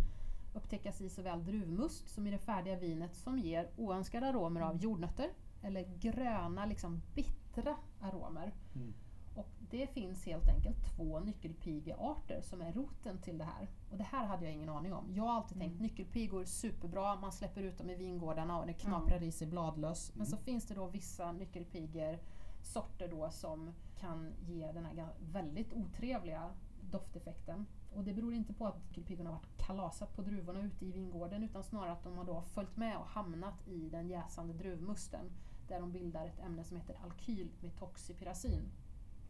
[0.55, 5.31] upptäckas i såväl druvmust som i det färdiga vinet som ger oönskade aromer av jordnötter
[5.63, 8.53] eller gröna, liksom bittra aromer.
[8.75, 8.95] Mm.
[9.35, 13.69] Och det finns helt enkelt två nyckelpigearter som är roten till det här.
[13.91, 15.15] Och det här hade jag ingen aning om.
[15.15, 15.83] Jag har alltid tänkt Mm.
[15.83, 20.13] nyckelpigor, superbra, man släpper ut dem i vingårdarna och det knaprar i sig bladlöss.
[20.15, 20.45] Men så Mm.
[20.45, 22.19] finns det då vissa nyckelpigor,
[22.63, 26.51] sorter då som kan ge den här väldigt otrevliga
[26.91, 27.67] dofteffekten.
[27.95, 31.43] Och det beror inte på att nyckelpigorna har varit kalasat på druvorna ute i vingården
[31.43, 35.31] utan snarare att de har då följt med och hamnat i den jäsande druvmusten
[35.69, 38.63] där de bildar ett ämne som heter alkylmetoxypyrazin.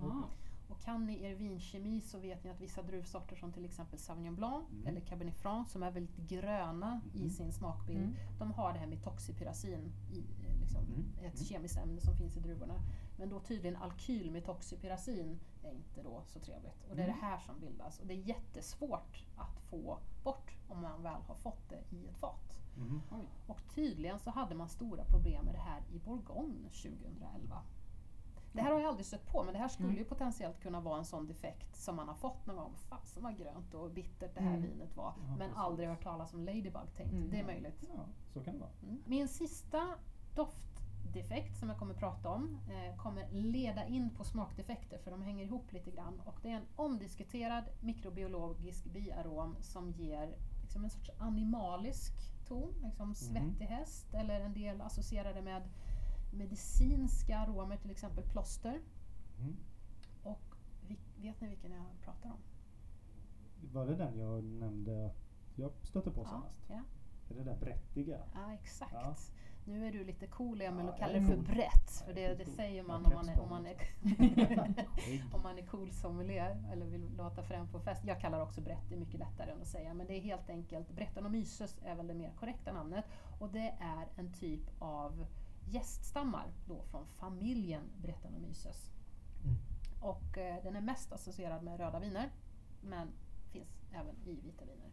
[0.01, 0.23] Ah.
[0.69, 4.37] Och kan ni er vinkemi så vet ni att vissa druvsorter som till exempel Sauvignon
[4.37, 4.87] Blanc Mm.
[4.87, 7.31] eller Cabernet Franc som är väldigt gröna i Mhm.
[7.31, 8.15] sin smakbild, Mm.
[8.39, 11.05] de har det här metoxypyrazin i eh, liksom, Mm.
[11.19, 11.47] ett Mm.
[11.47, 12.75] kemiskt ämne som finns i druvorna.
[13.17, 16.85] Men då tydligen alkylmetoxypyrazin är inte då så trevligt.
[16.91, 17.21] Och det är Mm.
[17.21, 18.01] det här som bildas.
[18.01, 22.17] Och det är jättesvårt att få bort om man väl har fått det i ett
[22.17, 22.61] fat.
[23.11, 23.27] Oj.
[23.47, 27.63] Och tydligen så hade man stora problem med det här i Bourgogne 2011.
[28.53, 29.99] Det här har jag aldrig stött på men det här skulle Mm.
[29.99, 32.75] ju potentiellt kunna vara en sån defekt som man har fått någon gång.
[32.77, 34.63] Fasen vad grönt och bittert det här Mm.
[34.63, 35.13] vinet var.
[35.17, 35.57] Ja, men precis.
[35.57, 37.13] aldrig hört talas om ladybug taint.
[37.13, 37.31] Mm.
[37.31, 37.85] Det är möjligt.
[37.95, 38.71] Ja, så kan det vara.
[38.83, 39.03] Mm.
[39.07, 39.89] Min sista
[41.13, 45.45] doftdefekt som jag kommer prata om eh, kommer leda in på smakdefekter för de hänger
[45.45, 46.21] ihop lite grann.
[46.25, 52.13] Och det är en omdiskuterad mikrobiologisk biarom som ger liksom en sorts animalisk
[52.47, 55.63] ton, liksom svettig häst eller en del associerade med
[56.33, 58.81] medicinska aromer, till exempel plåster.
[59.39, 59.57] Mm.
[60.23, 60.57] Och
[61.17, 62.39] vet ni vilken jag pratar om?
[63.73, 65.15] Var det den jag nämnde
[65.55, 66.65] jag stötte på Ja, senast?
[66.69, 66.83] ja.
[67.31, 68.19] Är det där brättiga?
[68.35, 68.93] Ja, exakt.
[68.93, 69.17] Ja.
[69.69, 72.03] Nu är du lite cool Emil och kallar det för brett.
[72.07, 73.77] För det, det säger man om man är, om man är,
[75.35, 78.05] om man är cool sommelier eller vill låta frän på fest.
[78.05, 79.95] Jag kallar också brett, det är mycket lättare än att säga.
[79.95, 83.05] Men det är helt enkelt, Brettanomyces är väl det mer korrekta namnet.
[83.39, 85.27] Och det är en typ av
[85.65, 88.91] gäststammar då från familjen Brettanomyces.
[89.45, 89.57] Mm.
[90.01, 92.31] Och eh, den är mest associerad med röda viner.
[92.81, 93.09] Men
[93.53, 94.91] finns även i vita viner.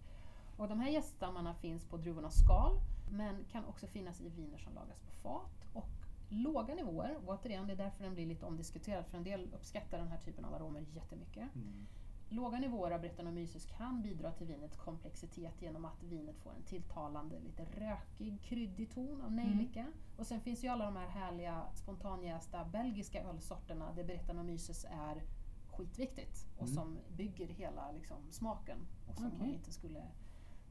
[0.57, 4.73] Och de här gäststammarna finns på druvornas skal Men kan också finnas i viner som
[4.73, 5.65] lagras på fat.
[5.73, 5.89] Och
[6.29, 9.97] låga nivåer, och återigen det är därför den blir lite omdiskuterad för en del uppskattar
[9.97, 11.55] den här typen av aromer jättemycket.
[11.55, 11.85] Mm.
[12.29, 17.39] Låga nivåer av Brettanomyces kan bidra till vinets komplexitet genom att vinet får en tilltalande,
[17.39, 19.85] lite rökig, kryddig ton av nejlika.
[20.17, 25.23] Och sen finns ju alla de här härliga spontanjästa belgiska ölsorterna där Brettanomyces är
[25.71, 26.73] skitviktigt och Mm.
[26.75, 29.53] som bygger hela liksom, smaken och som man Okej.
[29.53, 30.03] inte skulle,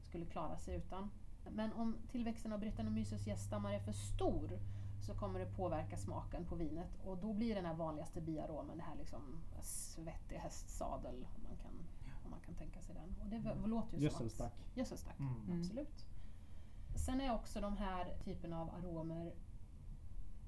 [0.03, 1.09] skulle klara sig utan.
[1.51, 4.59] Men om tillväxten av Brettanomyces gäststammar är för stor
[5.01, 8.83] så kommer det påverka smaken på vinet och då blir den här vanligaste biaromen det
[8.83, 9.21] här liksom
[9.61, 11.71] svettig hästsadel om man kan,
[12.25, 13.15] om man kan tänka sig den.
[13.21, 14.21] Och det v- låter ju som att...
[14.21, 14.53] Gödselstack.
[14.73, 15.33] Gödselstack, Mm.
[15.47, 15.59] Mm.
[15.61, 16.05] absolut.
[16.95, 19.33] Sen är också de här typen av aromer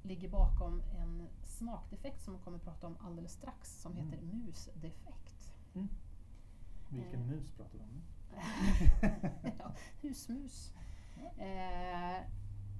[0.03, 4.43] ligger bakom en smakdefekt som vi kommer att prata om alldeles strax som heter Mm.
[4.45, 5.53] musdefekt.
[6.89, 7.27] Vilken Eh.
[7.27, 8.01] mus pratar vi om nu?
[9.59, 10.73] ja, husmus.
[11.37, 12.23] Eh,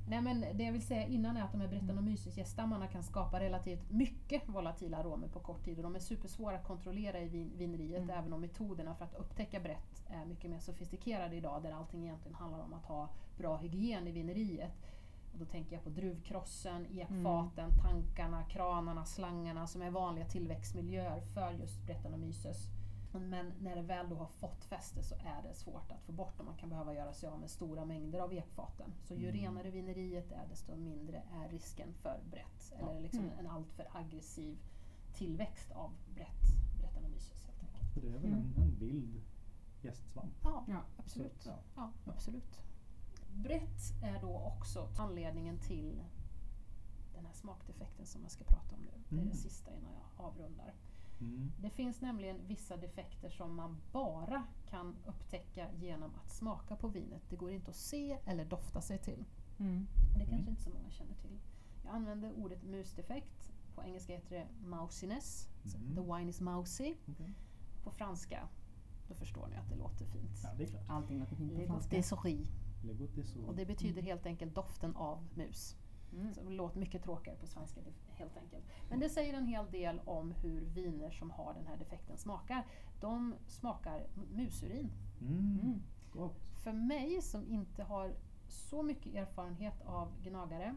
[0.08, 3.91] nej men det jag vill säga innan är att de här Brettanomyces-gäststammarna kan skapa relativt
[3.91, 8.04] mycket volatila aromer på kort tid och de är supersvåra att kontrollera i vin, vineriet
[8.04, 8.17] Mm.
[8.19, 12.36] även om metoderna för att upptäcka brett är mycket mer sofistikerade idag där allting egentligen
[12.36, 14.71] handlar om att ha bra hygien i vineriet.
[15.34, 21.52] Och då tänker jag på druvkrossen, ekfaten, tankarna, kranarna, slangarna som är vanliga tillväxtmiljöer för
[21.52, 22.69] just Brettanomyces.
[23.19, 26.39] Men när det väl då har fått fäste så är det svårt att få bort
[26.39, 28.93] och man kan behöva göra sig av med stora mängder av ekfaten.
[29.03, 29.41] Så ju Mm.
[29.41, 32.73] renare vineriet är desto mindre är risken för brett.
[32.80, 33.39] Eller liksom Mm.
[33.39, 34.58] en alltför aggressiv
[35.13, 37.93] tillväxt av brett Brettanomyces helt enkelt.
[37.93, 38.39] För det är väl Mm.
[38.58, 39.21] en, en vild
[39.82, 40.34] gästsvamp?
[40.43, 41.41] Ja, Ja, absolut.
[41.41, 41.58] Så, ja.
[41.75, 42.60] Ja, absolut.
[43.34, 46.03] Brett är då också anledningen till
[47.15, 48.91] den här smakdefekten som jag ska prata om nu.
[49.10, 49.30] Det är Mm.
[49.32, 50.73] det sista innan jag avrundar.
[51.21, 51.51] Mm.
[51.62, 57.21] Det finns nämligen vissa defekter som man bara kan upptäcka genom att smaka på vinet.
[57.30, 59.25] Det går inte att se eller dofta sig till.
[59.60, 59.88] Mm.
[60.13, 60.47] Det kanske Mm.
[60.49, 61.39] inte så många känner till.
[61.86, 63.51] Jag använder ordet musdefekt.
[63.75, 65.49] På engelska heter det mousiness.
[65.75, 65.95] Mm.
[65.95, 66.95] The wine is mousy.
[67.08, 67.34] Okej.
[67.84, 68.47] På franska,
[69.08, 70.39] då förstår ni att det låter fint.
[70.43, 70.84] Ja, det är klart.
[70.89, 71.95] Allting låter fint på Le franska.
[71.95, 71.99] goût
[73.17, 75.75] est Och det betyder helt enkelt doften av mus.
[76.13, 76.33] Mm.
[76.33, 78.63] Så det låter mycket tråkigare på svenska helt enkelt.
[78.89, 82.65] Men det säger en hel del om hur viner som har den här defekten smakar.
[83.01, 84.91] De smakar musurin.
[85.21, 85.59] Mm.
[85.63, 85.81] Mm.
[86.11, 86.39] Gott.
[86.63, 88.13] För mig som inte har
[88.47, 90.75] så mycket erfarenhet av gnagare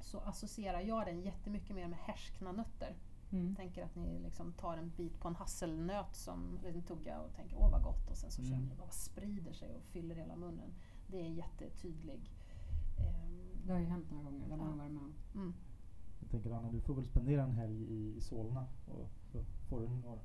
[0.00, 2.96] så associerar jag den jättemycket mer med härskna nötter.
[3.32, 3.56] Mm.
[3.56, 7.56] Tänker att ni liksom tar en bit på en hasselnöt som en tugga och tänker
[7.58, 8.52] åh vad gott och sen så Mm.
[8.52, 10.74] känner ni bara sprider sig och fyller hela munnen.
[11.06, 12.30] Det är jättetydlig.
[13.66, 14.72] Det har ju hänt några gånger där man Ja.
[14.72, 15.12] har varit med om.
[15.34, 15.54] mm.
[16.20, 19.80] Jag tänker Anna, du får väl spendera en helg i, i Solna och så får
[19.80, 20.18] du några...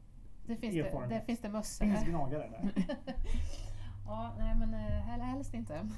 [0.46, 1.10] Det finns det, Erfarenhet.
[1.20, 1.86] där finns det mössor.
[1.86, 2.86] Finns gnagare där?
[4.06, 5.82] ja, nej men eh, hel- helst inte.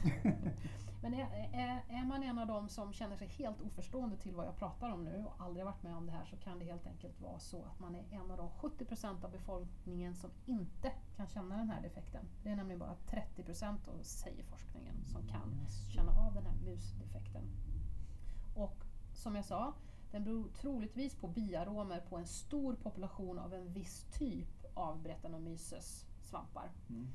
[1.03, 4.45] men är, är, är man en av dem som känner sig helt oförstående till vad
[4.45, 6.87] jag pratar om nu och aldrig varit med om det här så kan det helt
[6.87, 11.27] enkelt vara så att man är en av de 70% av befolkningen som inte kan
[11.27, 12.25] känna den här defekten.
[12.43, 17.43] Det är nämligen bara 30% då, säger forskningen som kan känna av den här musdefekten.
[18.55, 19.73] Och som jag sa,
[20.11, 26.05] den beror troligtvis på biaromer på en stor population av en viss typ av Brettanomyces
[26.21, 26.71] svampar.
[26.89, 27.07] Mm.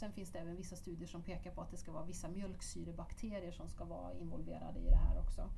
[0.00, 3.52] Sen finns det även vissa studier som pekar på att det ska vara vissa mjölksyrebakterier
[3.52, 5.50] som ska vara involverade i det här också.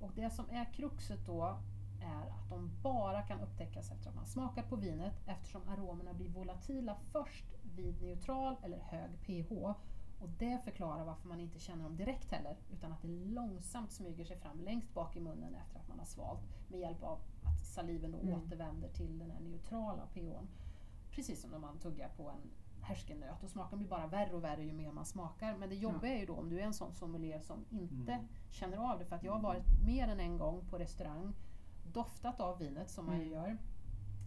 [0.00, 1.58] Och det som är kruxet då
[2.02, 6.28] är att de bara kan upptäckas efter att man smakar på vinet eftersom aromerna blir
[6.28, 7.44] volatila först
[7.76, 9.52] vid neutral eller hög pH.
[10.20, 14.24] Och det förklarar varför man inte känner dem direkt heller utan att det långsamt smyger
[14.24, 17.66] sig fram längst bak i munnen efter att man har svalt med hjälp av att
[17.66, 18.34] saliven då Mm.
[18.34, 20.48] återvänder till den här neutrala pHn.
[21.10, 22.50] Precis som när man tuggar på en
[22.90, 25.56] härskennöt och smaken blir bara värre och värre ju mer man smakar.
[25.56, 28.26] Men det jobbiga är ju då om du är en sån sommelier som inte Mm.
[28.50, 29.04] känner av det.
[29.04, 31.32] För att jag har varit mer än en gång på restaurang,
[31.92, 33.32] doftat av vinet som man ju Mm.
[33.34, 33.56] gör.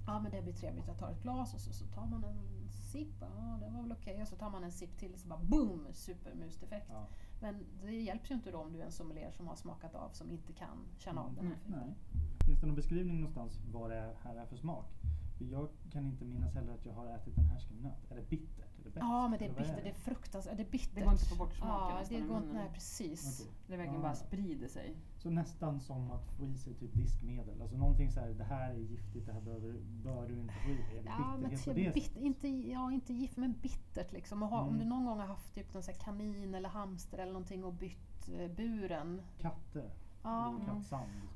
[0.08, 2.70] Ja men det blir trevligt, jag tar ett glas och så, så tar man en
[2.92, 4.22] sipp, ja det var väl okej.
[4.22, 5.88] Och så tar man en sipp till så bara boom!
[5.94, 6.88] Supermusdefekt.
[6.90, 7.06] Ja.
[7.42, 10.10] Men det hjälper ju inte då om du är en sommelier som har smakat av
[10.10, 11.80] som inte kan känna av den här Mm.
[11.80, 11.96] Nej.
[12.46, 14.86] Finns det någon beskrivning någonstans vad det här är för smak?
[15.50, 18.12] För jag kan inte minnas heller att jag har ätit en härskelnöt.
[18.12, 18.80] Är det bittert?
[18.80, 18.98] Är det beskt?
[19.00, 20.96] Ja men det är bittert, det är fruktansvärt, det är bittert.
[20.96, 23.40] Det går inte att få bort smaken Ja, det går inte, nej precis.
[23.42, 23.54] Okej.
[23.68, 24.04] Det verkligen Ah.
[24.04, 24.96] bara sprider sig.
[25.18, 27.62] Så nästan som att få i sig typ diskmedel.
[27.62, 30.70] Alltså någonting så här, det här är giftigt, det här behöver, bör du inte få
[30.70, 30.98] i dig.
[31.00, 34.44] Är det Ja, men typ bit, inte, ja, inte gift men bittert liksom.
[34.44, 34.80] Och ha, Om Mm.
[34.80, 38.30] du någon gång har haft typ en här kanin eller hamster eller någonting och bytt
[38.40, 39.22] eh, buren.
[39.40, 39.90] Katter.
[40.24, 40.54] Ja.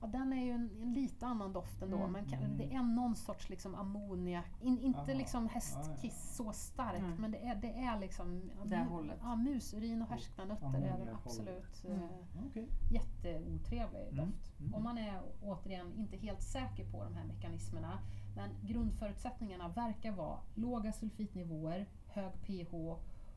[0.01, 1.97] Ja, den är ju en, en lite annan doft ändå.
[1.97, 2.11] Mm.
[2.11, 2.57] Men kan, Mm.
[2.57, 4.45] det är någon sorts liksom ammoniak.
[4.61, 5.13] In, inte Aha.
[5.13, 7.15] liksom Ja, hästkiss så starkt Nej.
[7.19, 9.19] men det är, det är liksom ja, Det mu- hållet.
[9.21, 11.83] Ja, musurin och härskna nötter är det absolut.
[11.85, 12.01] Mm.
[12.03, 12.09] Eh,
[12.49, 12.67] Okej.
[12.91, 14.15] jätteotrevlig Mm.
[14.15, 14.59] doft.
[14.59, 14.73] Mm.
[14.73, 17.99] Om man är återigen inte helt säker på de här mekanismerna
[18.35, 22.73] men grundförutsättningarna verkar vara låga sulfitnivåer, hög pH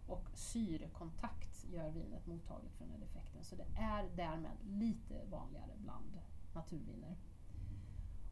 [0.09, 3.45] och syrekontakt gör vinet mottagligt för den här defekten.
[3.45, 6.19] Så det är därmed lite vanligare bland
[6.55, 7.17] naturviner.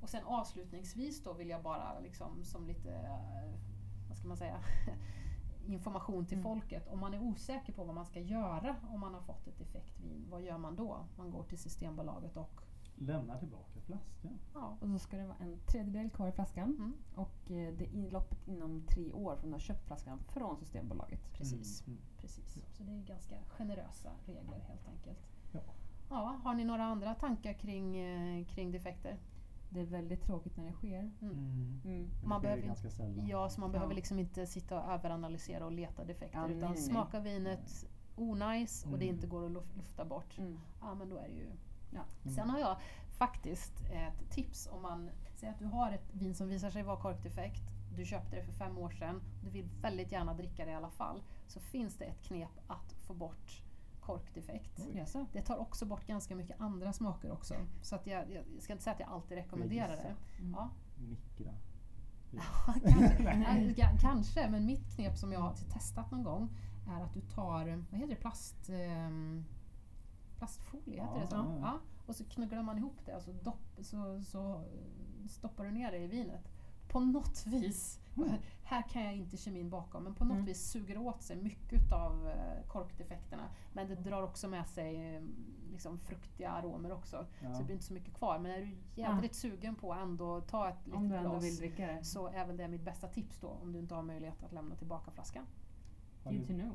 [0.00, 3.54] Och sen avslutningsvis då vill jag bara liksom som lite, eh,
[4.08, 4.60] vad ska man säga,
[5.66, 6.42] information till Mm.
[6.44, 6.88] folket.
[6.88, 10.00] Om man är osäker på vad man ska göra om man har fått ett defekt
[10.00, 11.06] vin, vad gör man då?
[11.16, 12.60] Man går till Systembolaget och
[13.00, 14.38] Lämnar tillbaka flaskan.
[14.54, 16.68] ja, Och då ska det vara en tredjedel kvar i flaskan.
[16.78, 16.92] Mm.
[17.14, 21.32] Och eh, det är loppet inom tre år från du har köpt flaskan från Systembolaget.
[21.32, 21.86] precis.
[21.86, 21.98] Mm.
[22.18, 22.64] precis.
[22.72, 25.18] Så det är ganska generösa regler helt enkelt.
[25.52, 25.60] Ja.
[26.10, 29.18] Ja, har ni några andra tankar kring, eh, kring defekter?
[29.70, 30.98] Det är väldigt tråkigt när det sker.
[30.98, 31.12] Mm.
[31.22, 31.80] Mm.
[31.84, 32.08] Mm.
[32.08, 33.26] Man det sker behöver ganska sällan.
[33.26, 33.72] Ja, så man Ja.
[33.72, 36.78] behöver liksom inte sitta och överanalysera och leta defekter Ja, utan nej, nej.
[36.82, 39.14] smaka vinet onajs och det Mm.
[39.14, 40.38] inte går att luf- lufta bort.
[40.38, 40.58] Mm.
[40.80, 41.46] Ja, men då är det ju...
[41.90, 42.00] Ja.
[42.24, 42.34] Mm.
[42.34, 42.76] Sen har jag
[43.08, 46.96] faktiskt ett tips om man säger att du har ett vin som visar sig vara
[46.96, 47.62] korkdefekt.
[47.96, 49.22] Du köpte det för fem år sedan.
[49.44, 51.22] Du vill väldigt gärna dricka det i alla fall.
[51.46, 53.62] Så finns det ett knep att få bort
[54.00, 54.86] korkdefekt.
[54.94, 55.26] Oj.
[55.32, 57.54] Det tar också bort ganska mycket andra smaker också.
[57.82, 60.14] Så att jag, jag ska inte säga att jag alltid rekommenderar det.
[60.38, 60.54] Mm.
[60.58, 60.68] Ja.
[61.08, 61.54] Mikra.
[62.82, 66.48] kanske, ga- kanske, men mitt knep som jag har testat någon gång
[66.88, 69.44] är att du tar, vad heter det, plast, ehm,
[70.38, 71.36] plastfolie, heter Ja, det så?
[71.36, 71.78] ja, ja.
[72.06, 75.90] Och så knugglar man ihop det och så, dopp, så, så eh, stoppar du ner
[75.92, 76.48] det i vinet.
[76.88, 78.30] På något vis, Mm.
[78.64, 80.44] här kan jag inte kemin bakom, men på något Mm.
[80.46, 83.42] vis suger åt sig mycket av eh, korkdefekterna.
[83.72, 85.22] Men det drar också med sig eh,
[85.72, 87.26] liksom fruktiga aromer också.
[87.42, 87.52] Ja.
[87.54, 88.38] Så det blir inte så mycket kvar.
[88.38, 91.56] Men är du jädrigt sugen på att ändå ta ett litet du ändå glas vill
[91.56, 92.04] dricka det.
[92.04, 94.76] så är väl det mitt bästa tips då om du inte har möjlighet att lämna
[94.76, 95.44] tillbaka flaskan.
[96.24, 96.72] Har ja.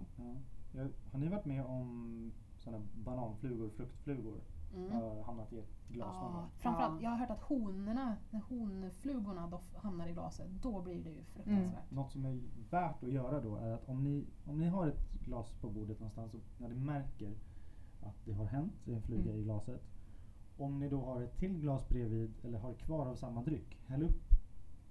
[0.75, 2.31] Ja, har ni varit med om
[2.63, 4.37] sådana bananflugor, fruktflugor?
[4.75, 4.91] Mm.
[4.91, 6.49] Har hamnat i ett glas någon Ja, gång?
[6.57, 7.03] framförallt, Ja.
[7.03, 11.91] jag har hört att honorna, när honflugorna hamnar i glaset, då blir det ju fruktansvärt.
[11.91, 15.11] Något som är värt att göra då är att om ni, om ni har ett
[15.25, 17.33] glas på bordet någonstans och när ni märker
[18.03, 19.39] att det har hänt, det är en fluga Mm.
[19.39, 19.81] i glaset.
[20.57, 24.03] Om ni då har ett till glas bredvid eller har kvar av samma dryck, häll
[24.03, 24.21] upp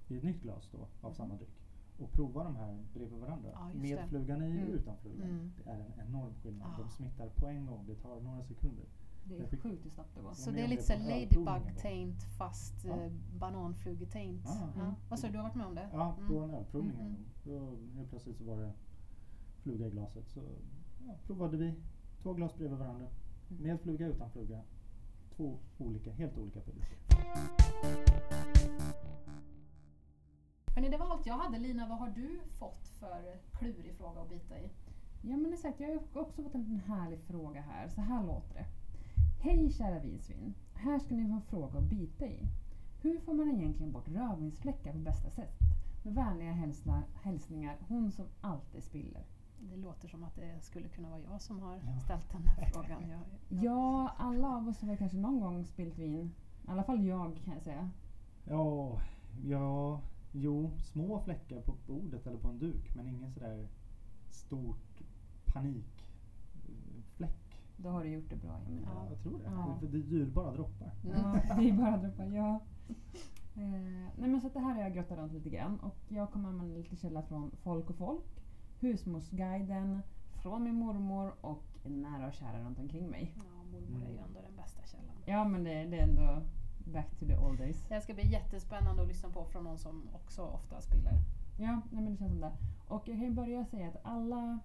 [0.08, 1.14] i ett nytt glas då av Mhm.
[1.14, 1.58] samma dryck.
[2.02, 3.50] Och prova de här bredvid varandra.
[3.52, 4.06] Ja, med det.
[4.08, 4.68] flugan i Mm.
[4.68, 5.28] och utan flugan.
[5.28, 5.52] Mm.
[5.64, 6.68] Det är en enorm skillnad.
[6.78, 6.82] Ja.
[6.84, 7.84] De smittar på en gång.
[7.86, 8.84] Det tar några sekunder.
[9.24, 10.32] Det är sjukt hur snabbt det går.
[10.34, 11.80] Så det är lite det så på här ölprovningen ladybug då.
[11.80, 12.90] taint fast Ja.
[13.02, 14.42] eh, bananflugetaint.
[14.44, 14.68] Ja.
[14.82, 14.94] Mm.
[15.08, 15.88] Vad sa du, du har varit med om det?
[15.92, 16.50] Ja, på Mm.
[16.50, 17.16] en ölprovning Mm, gång.
[17.44, 18.72] Då helt plötsligt så var det
[19.62, 20.28] fluga i glaset.
[20.28, 20.40] Så
[21.06, 21.74] ja, provade vi
[22.22, 23.06] två glas bredvid varandra.
[23.50, 23.62] Mm.
[23.62, 24.60] Med fluga, utan fluga.
[25.36, 26.98] Två olika, helt olika produkter.
[30.82, 31.58] Hörrni, det var allt jag hade.
[31.58, 34.70] Lina, vad har du fått för klurig fråga att bita i?
[35.22, 37.88] Ja men exakt, jag har också fått en härlig fråga här.
[37.88, 38.64] Så här låter det.
[39.40, 40.54] Hej kära vinsvin.
[40.74, 42.38] Här ska ni få en fråga att bita i.
[43.02, 45.52] Hur får man egentligen bort rödvinsfläckar på bästa sätt?
[46.04, 49.22] Med vänliga hälsna, hälsningar, hon som alltid spiller.
[49.60, 52.00] Det låter som att det skulle kunna vara jag som har Ja.
[52.04, 53.08] ställt den här frågan.
[53.08, 53.20] Jag,
[53.64, 56.34] Ja, alla av oss har väl kanske någon gång spilt vin.
[56.66, 57.90] I alla fall jag kan jag säga.
[58.44, 58.98] Ja,
[59.44, 60.00] ja,
[60.32, 62.94] jo, små fläckar på bordet eller på en duk.
[62.94, 63.68] Men ingen sådär
[64.30, 65.02] stort
[65.44, 65.92] panikfläck.
[67.76, 68.82] Då har du gjort det bra Emil.
[68.84, 69.06] Ja.
[69.10, 69.44] Jag tror det.
[69.44, 69.76] Ja.
[69.80, 70.92] För det är dyrbara droppar.
[71.02, 72.60] Ja, det är bara att droppa ja.
[73.56, 73.62] Eh,
[74.18, 76.74] nej men så det här har jag grottat runt lite grann och jag kommer använda
[76.76, 78.44] lite källa från Folk och Folk,
[78.80, 80.02] Husmorsguiden,
[80.42, 83.32] från min mormor och nära och kära runt omkring mig.
[83.36, 83.42] ja,
[83.72, 85.16] mormor är ju ändå den bästa källan.
[85.24, 86.42] Ja men det, det är ändå
[86.86, 87.84] back to the old days.
[87.88, 91.12] Det här ska bli jättespännande att lyssna på från någon som också ofta spiller.
[91.58, 92.52] Ja, nej, men det känns som det.
[92.88, 94.58] Och jag kan ju börja säga att alla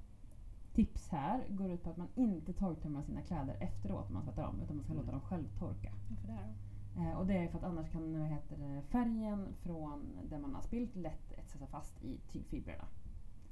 [0.73, 4.43] tips här går ut på att man inte torktumlar sina kläder efteråt när man tvättar
[4.43, 5.06] dem utan man ska Mm.
[5.06, 5.91] låta dem självtorka.
[6.21, 6.34] För det
[6.95, 7.01] då?
[7.01, 10.56] Eh, och det är för att annars kan vad heter det, färgen från det man
[10.56, 12.86] har spilt lätt etsa sig fast i tygfibrerna.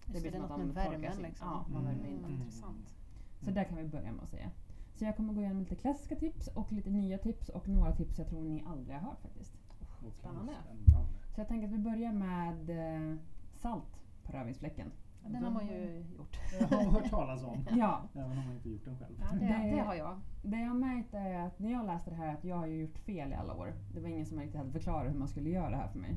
[0.06, 1.48] Just blir det, är som något att med de torkar värmen liksom.
[1.48, 2.32] Ja, man värmer in mm, dem.
[2.32, 2.96] Intressant.
[3.42, 4.52] Så där kan vi börja med att säga.
[4.96, 8.18] Så jag kommer gå igenom lite klassiska tips och lite nya tips och några tips
[8.20, 9.54] jag tror ni aldrig har hört faktiskt.
[9.98, 10.54] Okej, Spännande.
[10.64, 11.08] spännande.
[11.36, 13.18] Så jag tänker att vi börjar med eh,
[13.56, 14.92] salt på rödvinsfläcken.
[15.24, 16.38] Ja, Den har man ju gjort.
[16.60, 17.66] Jag har hört talas om.
[17.78, 19.16] Ja, Även om man inte gjort den själv.
[19.22, 20.20] Ja, det, Det- det har jag.
[20.44, 22.82] det jag har märkt är att när jag läste det här att jag har ju
[22.82, 23.74] gjort fel i alla år.
[23.94, 26.16] Det var ingen som riktigt hade förklarat hur man skulle göra det här för mig.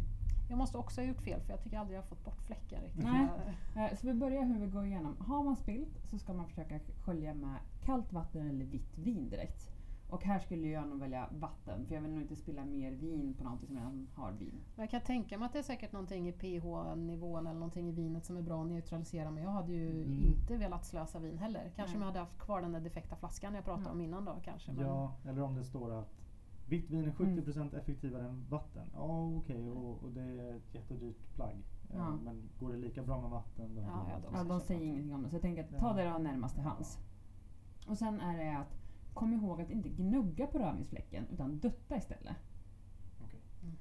[0.48, 2.80] Jag måste också ha gjort fel för jag tycker aldrig jag har fått bort fläckar
[2.82, 3.04] riktigt.
[3.04, 3.28] Nej.
[3.76, 5.16] Eh, Så vi börjar hur vi går igenom.
[5.20, 9.70] Har man spilt så ska man försöka skölja med kallt vatten eller vitt vin direkt.
[10.10, 13.34] Och här skulle jag nog välja vatten för jag vill nog inte spilla mer vin
[13.34, 14.60] på någonting som redan har vin.
[14.76, 18.24] Jag kan tänka mig att det är säkert någonting i pH-nivån eller någonting i vinet
[18.24, 19.30] som är bra att neutralisera.
[19.30, 20.24] Men jag hade ju Mm.
[20.24, 21.70] inte velat slösa vin heller.
[21.76, 22.06] Kanske om Nej.
[22.06, 23.92] jag hade haft kvar den där defekta flaskan jag pratade Ja.
[23.92, 24.72] om innan då kanske.
[24.72, 26.14] Men Ja, eller om det står att
[26.68, 28.86] vitt vin är 70% effektivare än vatten.
[28.94, 31.56] Ja, okej, och, och det är ett jättedyrt plagg.
[31.90, 32.18] Eh, Ja.
[32.24, 35.14] Men går det lika bra med vatten då Ja, ja, valt Ja, de säger ingenting
[35.14, 36.98] om det så jag tänker att ta det du har närmast till hands.
[37.86, 38.78] Och sen är det att
[39.14, 42.36] kom ihåg att inte gnugga på rödvinsfläcken utan dutta istället.
[43.24, 43.40] Okej.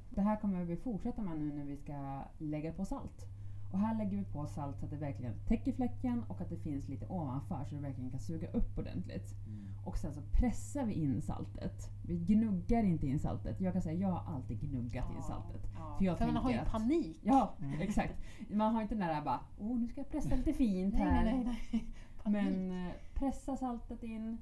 [0.09, 3.25] Det här kommer vi fortsätta med nu när vi ska lägga på salt.
[3.71, 6.57] Och här lägger vi på salt så att det verkligen täcker fläcken och att det
[6.57, 9.33] finns lite ovanför så det verkligen kan suga upp ordentligt.
[9.47, 9.67] Mm.
[9.88, 11.89] Och sen så pressar vi in saltet.
[12.05, 13.61] Vi gnuggar inte in saltet.
[13.61, 15.61] Jag kan säga jag har alltid gnuggat in saltet.
[15.77, 15.95] Ja.
[15.97, 17.19] För jag För man har ju att- panik.
[17.23, 17.81] Ja, Mm.
[17.81, 18.13] exakt.
[18.49, 21.23] Man har inte den där bara, åh nu ska jag pressa lite fint här.
[21.23, 21.85] nej, nej, nej.
[22.25, 24.38] Men eh, pressa saltet in,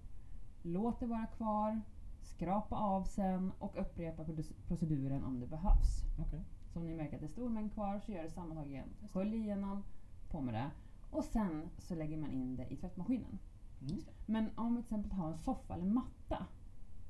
[0.61, 1.81] låt det vara kvar,
[2.21, 4.23] skrapa av sen och upprepa
[4.67, 6.03] proceduren om det behövs.
[6.27, 6.41] Okej.
[6.73, 8.67] Så om ni märker att det är stor mängd kvar så gör det samma tag
[8.67, 8.89] igen.
[9.13, 9.83] Skölj igenom,
[10.31, 10.71] på med det.
[11.11, 13.39] Och sen så lägger man in det i tvättmaskinen.
[13.81, 14.01] Mm.
[14.25, 16.45] Men om vi till exempel har en soffa eller matta,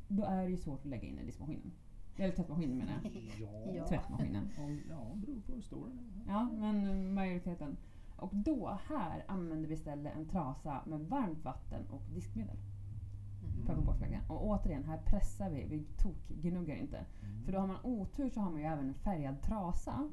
[0.08, 1.72] då är det ju svårt att lägga in i diskmaskinen.
[2.18, 3.12] Eller tvättmaskinen menar jag.
[3.42, 3.74] Ja.
[3.76, 3.88] Ja.
[3.88, 4.50] Tvättmaskinen.
[4.90, 6.32] Ja, beror på hur stor den är.
[6.34, 7.78] Ja, men majoriteten.
[8.16, 12.58] Och då, här använder vi istället en trasa med varmt vatten och diskmedel
[13.44, 13.66] Mhm.
[13.66, 14.22] för att få bort fläcken.
[14.30, 16.98] Och återigen, här pressar vi, vi tok-gnuggar inte.
[16.98, 17.44] Mm.
[17.46, 20.10] För då har man otur så har man ju även en färgad trasa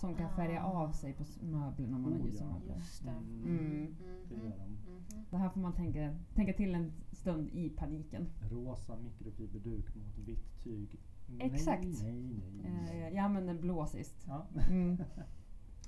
[0.00, 2.52] som kan färga av sig på möblerna om man har Oh, ljusa ja.
[2.52, 2.76] möbler.
[2.76, 3.10] Just det.
[3.10, 3.44] Mm.
[3.44, 3.94] Mm.
[4.28, 4.70] Det gör de.
[4.70, 5.24] Mhm.
[5.30, 8.26] Det här får man tänka, tänka till en stund i paniken.
[8.50, 11.00] Rosa mikrofiberduk mot vitt tyg.
[11.38, 11.84] Exakt.
[11.84, 13.00] Nej, nej, nej.
[13.02, 14.24] Eh, jag använder en blå sist.
[14.26, 14.46] Ja.
[14.70, 14.96] Mm.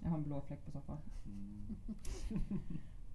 [0.03, 0.97] Jag har en blå fläck på soffan.
[1.27, 1.77] Mm.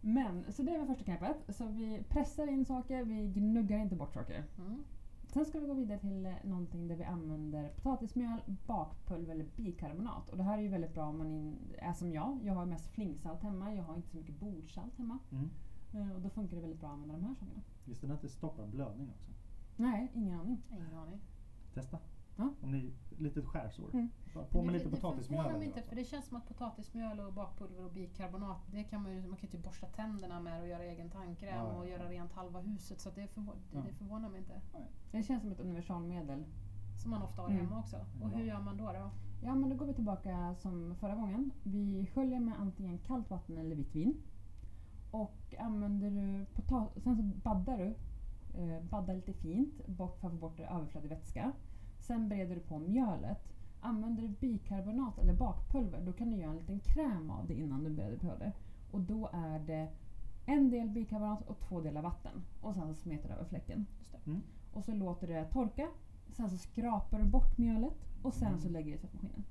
[0.01, 1.55] Men, så det var första knepet.
[1.55, 4.43] Så vi pressar in saker, vi gnuggar inte bort saker.
[4.59, 4.83] Mm.
[5.35, 10.29] Sen ska vi gå vidare till eh, någonting där vi använder potatismjöl, bakpulver eller bikarbonat.
[10.29, 12.39] Och det här är ju väldigt bra om man är som jag.
[12.43, 15.19] Jag har mest flingsalt hemma, jag har inte så mycket bordsalt hemma.
[15.31, 15.49] Mm.
[15.93, 17.61] Eh, Och då funkar det väldigt bra att använda de här sakerna.
[17.85, 19.31] Visste ni att det stoppar blödning också?
[19.77, 20.61] Nej, ingen aning.
[20.71, 21.19] Ingen aning.
[21.73, 21.99] Testa.
[22.35, 22.53] Ja.
[22.61, 23.89] Om ni litet skärsår.
[23.93, 24.09] Mm.
[24.51, 25.59] På med lite det, potatismjöl.
[25.59, 29.11] Det inte för det känns som att potatismjöl och bakpulver och bikarbonat det kan man
[29.11, 32.09] ju, man kan ju typ borsta tänderna med och göra egen tandkräm Ja, och göra
[32.09, 33.83] rent halva huset så att det, förvå- det, Ja.
[33.87, 34.61] det förvånar mig inte.
[35.11, 36.43] Det känns som ett universalmedel.
[37.01, 37.65] Som man ofta har Mm.
[37.65, 37.97] hemma också.
[38.23, 38.85] Och hur gör man då?
[38.85, 39.09] då?
[39.43, 41.51] Ja, men då går vi tillbaka som förra gången.
[41.63, 44.21] Vi sköljer med antingen kallt vatten eller vitt vin.
[45.11, 47.03] Och använder du potatis...
[47.03, 47.95] Sen så baddar du.
[48.61, 51.51] Eh, baddar lite fint bort för att få bort överflödig vätska.
[52.07, 53.51] Sen bereder du på mjölet.
[53.81, 57.83] Använder du bikarbonat eller bakpulver då kan du göra en liten kräm av det innan
[57.83, 58.51] du bereder på det.
[58.91, 59.87] Och då är det
[60.45, 62.41] en del bikarbonat och två delar vatten.
[62.61, 63.85] Och sen så smetar du över fläcken.
[63.99, 64.19] Just det.
[64.25, 64.41] Mm.
[64.73, 65.87] Och så låter det torka.
[66.31, 67.93] Sen så skrapar du bort mjölet
[68.23, 68.73] och sen så Mm.
[68.73, 69.43] lägger du i tvättmaskinen.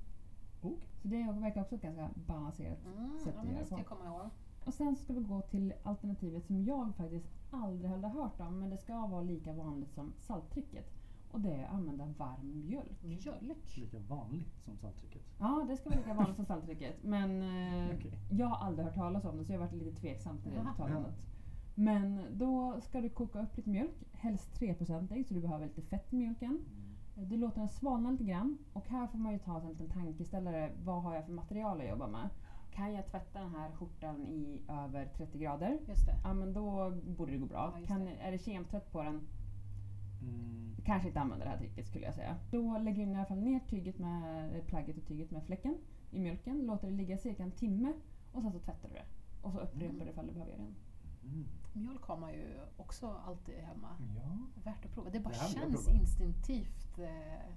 [0.61, 0.77] Okej.
[1.01, 2.77] Så det verkar också ett ganska balanserat.
[2.97, 3.79] Mm, Sätt ja, att göra det ska på.
[3.81, 4.29] jag komma ihåg.
[4.65, 8.69] Och sen ska vi gå till alternativet som jag faktiskt aldrig hade hört om men
[8.69, 10.91] det ska vara lika vanligt som salttrycket.
[11.35, 13.03] Och det är att använda varm mjölk.
[13.03, 13.75] Mjölk?
[13.75, 15.21] Lika vanligt som salttrycket.
[15.39, 17.03] Ja, det ska vara lika vanligt som salttrycket.
[17.03, 18.19] Men eh, Okej.
[18.31, 20.59] jag har aldrig hört talas om det så jag har varit lite tveksam till det
[20.73, 21.13] uttalandet.
[21.75, 26.13] Men då ska du koka upp lite mjölk, helst 3% så du behöver lite fett
[26.13, 26.49] i mjölken.
[26.49, 27.29] Mm.
[27.29, 30.71] Du låter den svalna lite grann och här får man ju ta en liten tankeställare.
[30.83, 32.29] Vad har jag för material att jobba med?
[32.71, 35.79] Kan jag tvätta den här skjortan i över 30 grader?
[35.87, 36.15] Just det.
[36.23, 37.73] Ja men då borde det gå bra.
[37.79, 38.11] Ja, kan, det.
[38.11, 39.21] är det kemtvätt på den,
[40.27, 40.75] Mm.
[40.85, 42.35] kanske inte använder det här tricket skulle jag säga.
[42.51, 45.77] Då lägger du i alla fall ner tyget med, eh, plagget och tyget med fläcken
[46.11, 46.65] i mjölken.
[46.65, 47.93] Låter det ligga cirka en timme
[48.33, 49.05] och sen så tvättar du det.
[49.41, 50.05] Och så upprepar Mm.
[50.05, 50.75] du ifall du behöver göra det igen.
[51.25, 51.45] Mm.
[51.73, 52.45] Mjölk har man ju
[52.77, 53.87] också alltid hemma.
[54.15, 54.37] Ja.
[54.63, 55.09] Värt att prova.
[55.09, 57.51] Det bara Det känns instinktivt eh,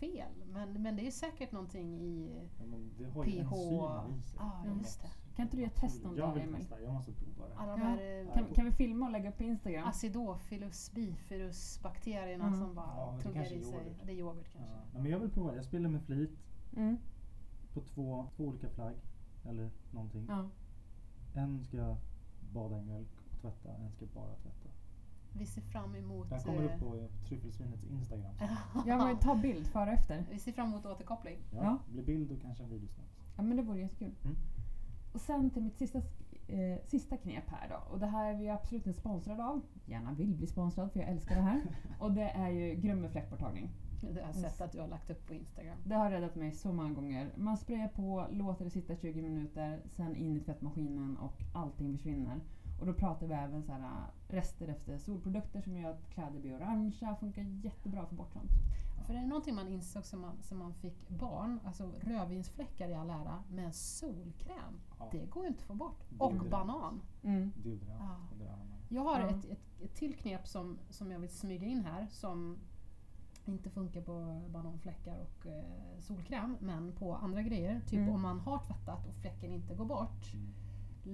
[0.00, 0.32] fel.
[0.52, 3.50] Men, men det är säkert någonting i ja men det har ju pH.
[3.50, 4.36] sig.
[4.38, 5.08] Ja, just det.
[5.36, 6.54] Kan inte du göra test någon Jag dag vill Emil?
[6.60, 7.54] testa, jag måste prova det.
[7.56, 7.86] Alla de Ja.
[7.86, 9.88] här eh, Kan, kan vi filma och lägga upp på Instagram?
[9.88, 12.60] acidophilus bifidus bakterierna Mm.
[12.60, 13.72] som bara Ja, det tuggar kanske i sig.
[13.74, 14.00] yoghurt.
[14.06, 14.58] Det är yoghurt Ja.
[14.60, 14.76] kanske.
[14.92, 15.54] Nej, men jag vill prova.
[15.56, 16.30] Jag spiller med flit
[16.76, 16.96] Mm.
[17.74, 18.94] på två, två olika flagg.
[19.44, 20.26] Eller någonting.
[20.28, 20.48] Ja.
[21.34, 21.96] En ska
[22.52, 23.74] bada i mjölk och tvätta.
[23.76, 24.68] En ska bara tvätta.
[25.32, 26.28] Vi ser fram emot...
[26.28, 28.34] Det här kommer eh, upp på tryffelsvinets Instagram.
[28.86, 30.24] Jag vill ta bild före och efter.
[30.30, 31.38] Vi ser fram emot återkoppling.
[31.52, 31.78] Ja, Ja.
[31.86, 33.06] Det blir bild och kanske en video snart.
[33.36, 34.14] Ja men det vore jättekul.
[34.24, 34.36] Mm.
[35.12, 35.98] Och sen till mitt sista,
[36.46, 37.92] eh, sista knep här då.
[37.92, 39.62] Och det här är vi absolut inte sponsrade av.
[39.84, 41.62] Gärna vill bli sponsrad för jag älskar det här.
[41.98, 43.70] Och det är ju grym med fläckborttagning.
[44.00, 45.76] Det har jag sett att du har lagt upp på Instagram.
[45.84, 47.32] Det har räddat mig så många gånger.
[47.36, 52.40] Man sprayar på, låter det sitta 20 minuter, sen in i tvättmaskinen och allting försvinner.
[52.80, 56.40] Och då pratar vi även så här, äh, rester efter solprodukter som gör att kläder
[56.40, 57.16] blir orangea.
[57.20, 58.50] Funkar jättebra få bort sånt.
[59.06, 62.94] För det är någonting man insåg som man, som man fick barn, alltså rödvinsfläckar i
[62.94, 64.80] all ära, men solkräm.
[65.12, 66.00] Det går ju inte att få bort.
[66.10, 67.02] Det Och banan.
[67.22, 67.52] Mm.
[67.56, 68.58] Deodorant Ja.
[68.88, 72.58] Jag har ett, ett, ett till knep som, som jag vill smyga in här som
[73.44, 77.80] inte funkar på bananfläckar och eh, solkräm men på andra grejer.
[77.80, 78.14] Typ Mm.
[78.14, 80.32] om man har tvättat och fläcken inte går bort.
[80.34, 80.54] Mm.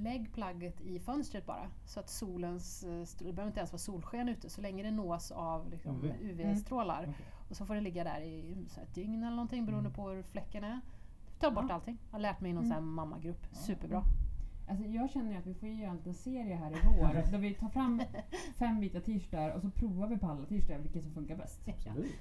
[0.04, 4.28] Lägg plagget i fönstret bara så att solens, eh, det behöver inte ens vara solsken
[4.28, 6.12] ute så länge det nås av liksom, UV.
[6.20, 7.02] UV-strålar.
[7.02, 7.26] Okej.
[7.50, 9.96] Och så får det ligga där i så här ett dygn eller någonting beroende Mm.
[9.96, 10.80] på hur fläcken är.
[11.40, 11.74] Ta bort Ja.
[11.74, 11.98] allting.
[12.10, 12.76] Jag har lärt mig i någon Mm.
[12.76, 13.46] sån här mammagrupp.
[13.52, 14.02] Superbra.
[14.68, 17.38] Alltså jag känner ju att vi får göra en liten serie här i vår där
[17.38, 18.02] vi tar fram
[18.56, 21.68] fem vita t-shirtar och så provar vi på alla t-shirtar vilket som funkar bäst.
[21.68, 22.12] Absolut.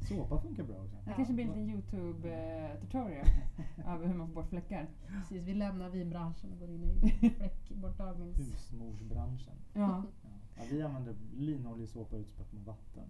[0.08, 0.96] Såpa funkar bra också.
[1.04, 1.16] Det Ja.
[1.16, 3.26] kanske blir en liten Youtube-tutorial
[3.86, 4.86] över hur man får bort fläckar.
[5.08, 8.38] Precis, vi lämnar vinbranschen och går in i fläckborttagnings...
[8.38, 9.54] Husmorsbranschen.
[9.72, 9.80] Ja.
[9.80, 10.28] Ja.
[10.56, 13.04] Ja, vi använder linoljesåpa utspätt med vatten.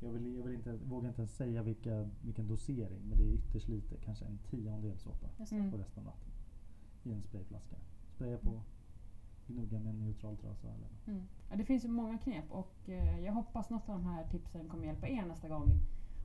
[0.00, 3.34] Jag, vill, jag vill inte, vågar inte ens säga vilka, vilken dosering men det är
[3.34, 5.26] ytterst lite, kanske en tiondel såpa.
[5.50, 5.72] Mm.
[5.72, 6.30] och resten vatten.
[7.02, 7.76] I en sprayflaska.
[8.14, 8.62] Spraya på,
[9.46, 11.26] gnugga med en neutral trasa eller Mm.
[11.50, 14.68] Ja, det finns ju många knep och eh, jag hoppas något av de här tipsen
[14.68, 15.80] kommer hjälpa er nästa gång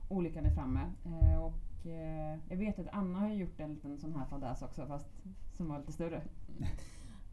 [0.08, 0.92] olyckan är framme.
[1.04, 4.86] Eh, och, eh, jag vet att Anna har gjort en liten sån här fadäs också
[4.86, 5.08] fast
[5.52, 6.22] som var lite större.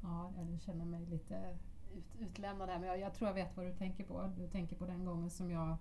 [0.05, 1.57] Ja, jag känner mig lite
[1.95, 4.31] ut, utlämnad här men jag, jag tror jag vet vad du tänker på.
[4.37, 5.77] Du tänker på den gången som jag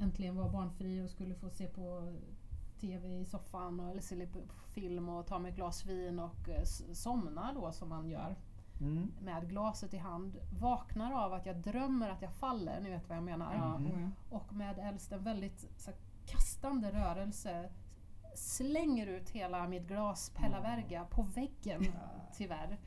[0.00, 2.16] äntligen var barnfri och skulle få se på
[2.80, 6.18] TV i soffan och, eller se lite på film och ta mig ett glas vin
[6.18, 8.36] och eh, somna då som man gör
[8.80, 9.12] mm.
[9.20, 10.36] med glaset i hand.
[10.60, 13.54] Vaknar av att jag drömmer att jag faller, ni vet vad jag menar.
[13.54, 14.10] Oh ja.
[14.36, 17.70] och med äldst en väldigt så, här, kastande rörelse
[18.34, 21.84] slänger ut hela mitt glas Pella Verga på väggen
[22.36, 22.78] tyvärr.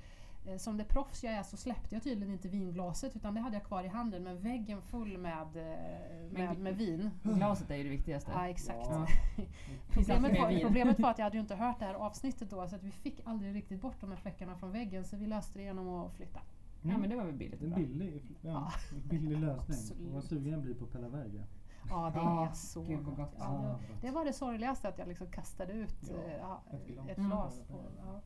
[0.47, 3.55] Eh, Som det proffs jag är så släppte jag tydligen inte vinglaset utan det hade
[3.55, 7.09] jag kvar i handen men väggen full med, eh, med, med vin.
[7.23, 8.31] Glaset är ju det viktigaste.
[8.35, 8.79] Ja exakt.
[8.89, 9.07] Ja.
[9.93, 12.75] Problemet, var, problemet var att jag hade ju inte hört det här avsnittet då så
[12.75, 15.63] att vi fick aldrig riktigt bort de här fläckarna från väggen så vi löste det
[15.65, 16.39] genom att flytta.
[16.81, 17.77] Ja men det var väl billigt En bra.
[17.79, 18.71] billig, ja,
[19.09, 19.77] billig lösning.
[19.77, 20.13] Absolut.
[20.13, 21.43] Vad sugen jag blir på Pella Verga.
[21.89, 22.19] Ja det
[22.49, 23.15] är så gud gott.
[23.17, 23.33] gott.
[23.39, 27.07] Ja, det, det var det sorgligaste att jag liksom kastade ut Ja, eh, ett glas.
[27.09, 27.29] ett Mm.
[27.29, 27.59] glas.
[27.67, 28.21] På, ja.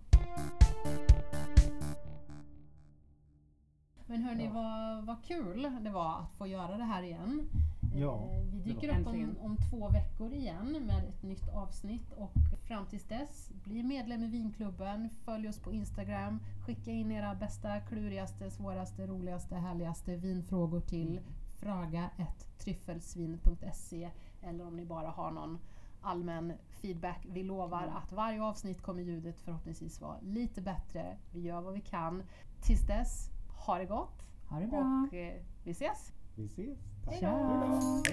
[4.08, 4.52] Men hörni, Ja.
[4.54, 7.50] vad, vad kul det var att få göra det här igen.
[7.96, 12.12] Ja, Eh, vi det dyker upp om, om två veckor igen med ett nytt avsnitt
[12.12, 12.34] och
[12.68, 17.80] fram tills dess, bli medlem i Vinklubben, följ oss på Instagram, skicka in era bästa,
[17.80, 21.20] klurigaste, svåraste, roligaste, härligaste vinfrågor till
[21.56, 24.10] fraga.tryffelsvin.se
[24.42, 25.60] eller om ni bara har någon
[26.02, 27.26] allmän feedback.
[27.30, 27.96] Vi lovar Mm.
[27.96, 31.18] att varje avsnitt kommer ljudet förhoppningsvis vara lite bättre.
[31.34, 32.24] Vi gör vad vi kan.
[32.62, 33.30] Tills dess,
[33.66, 35.08] ha det gott Ha det bra.
[35.08, 36.12] och eh, vi ses!
[36.36, 36.78] Vi ses.
[37.06, 37.14] Tack.
[37.14, 38.04] Hej då.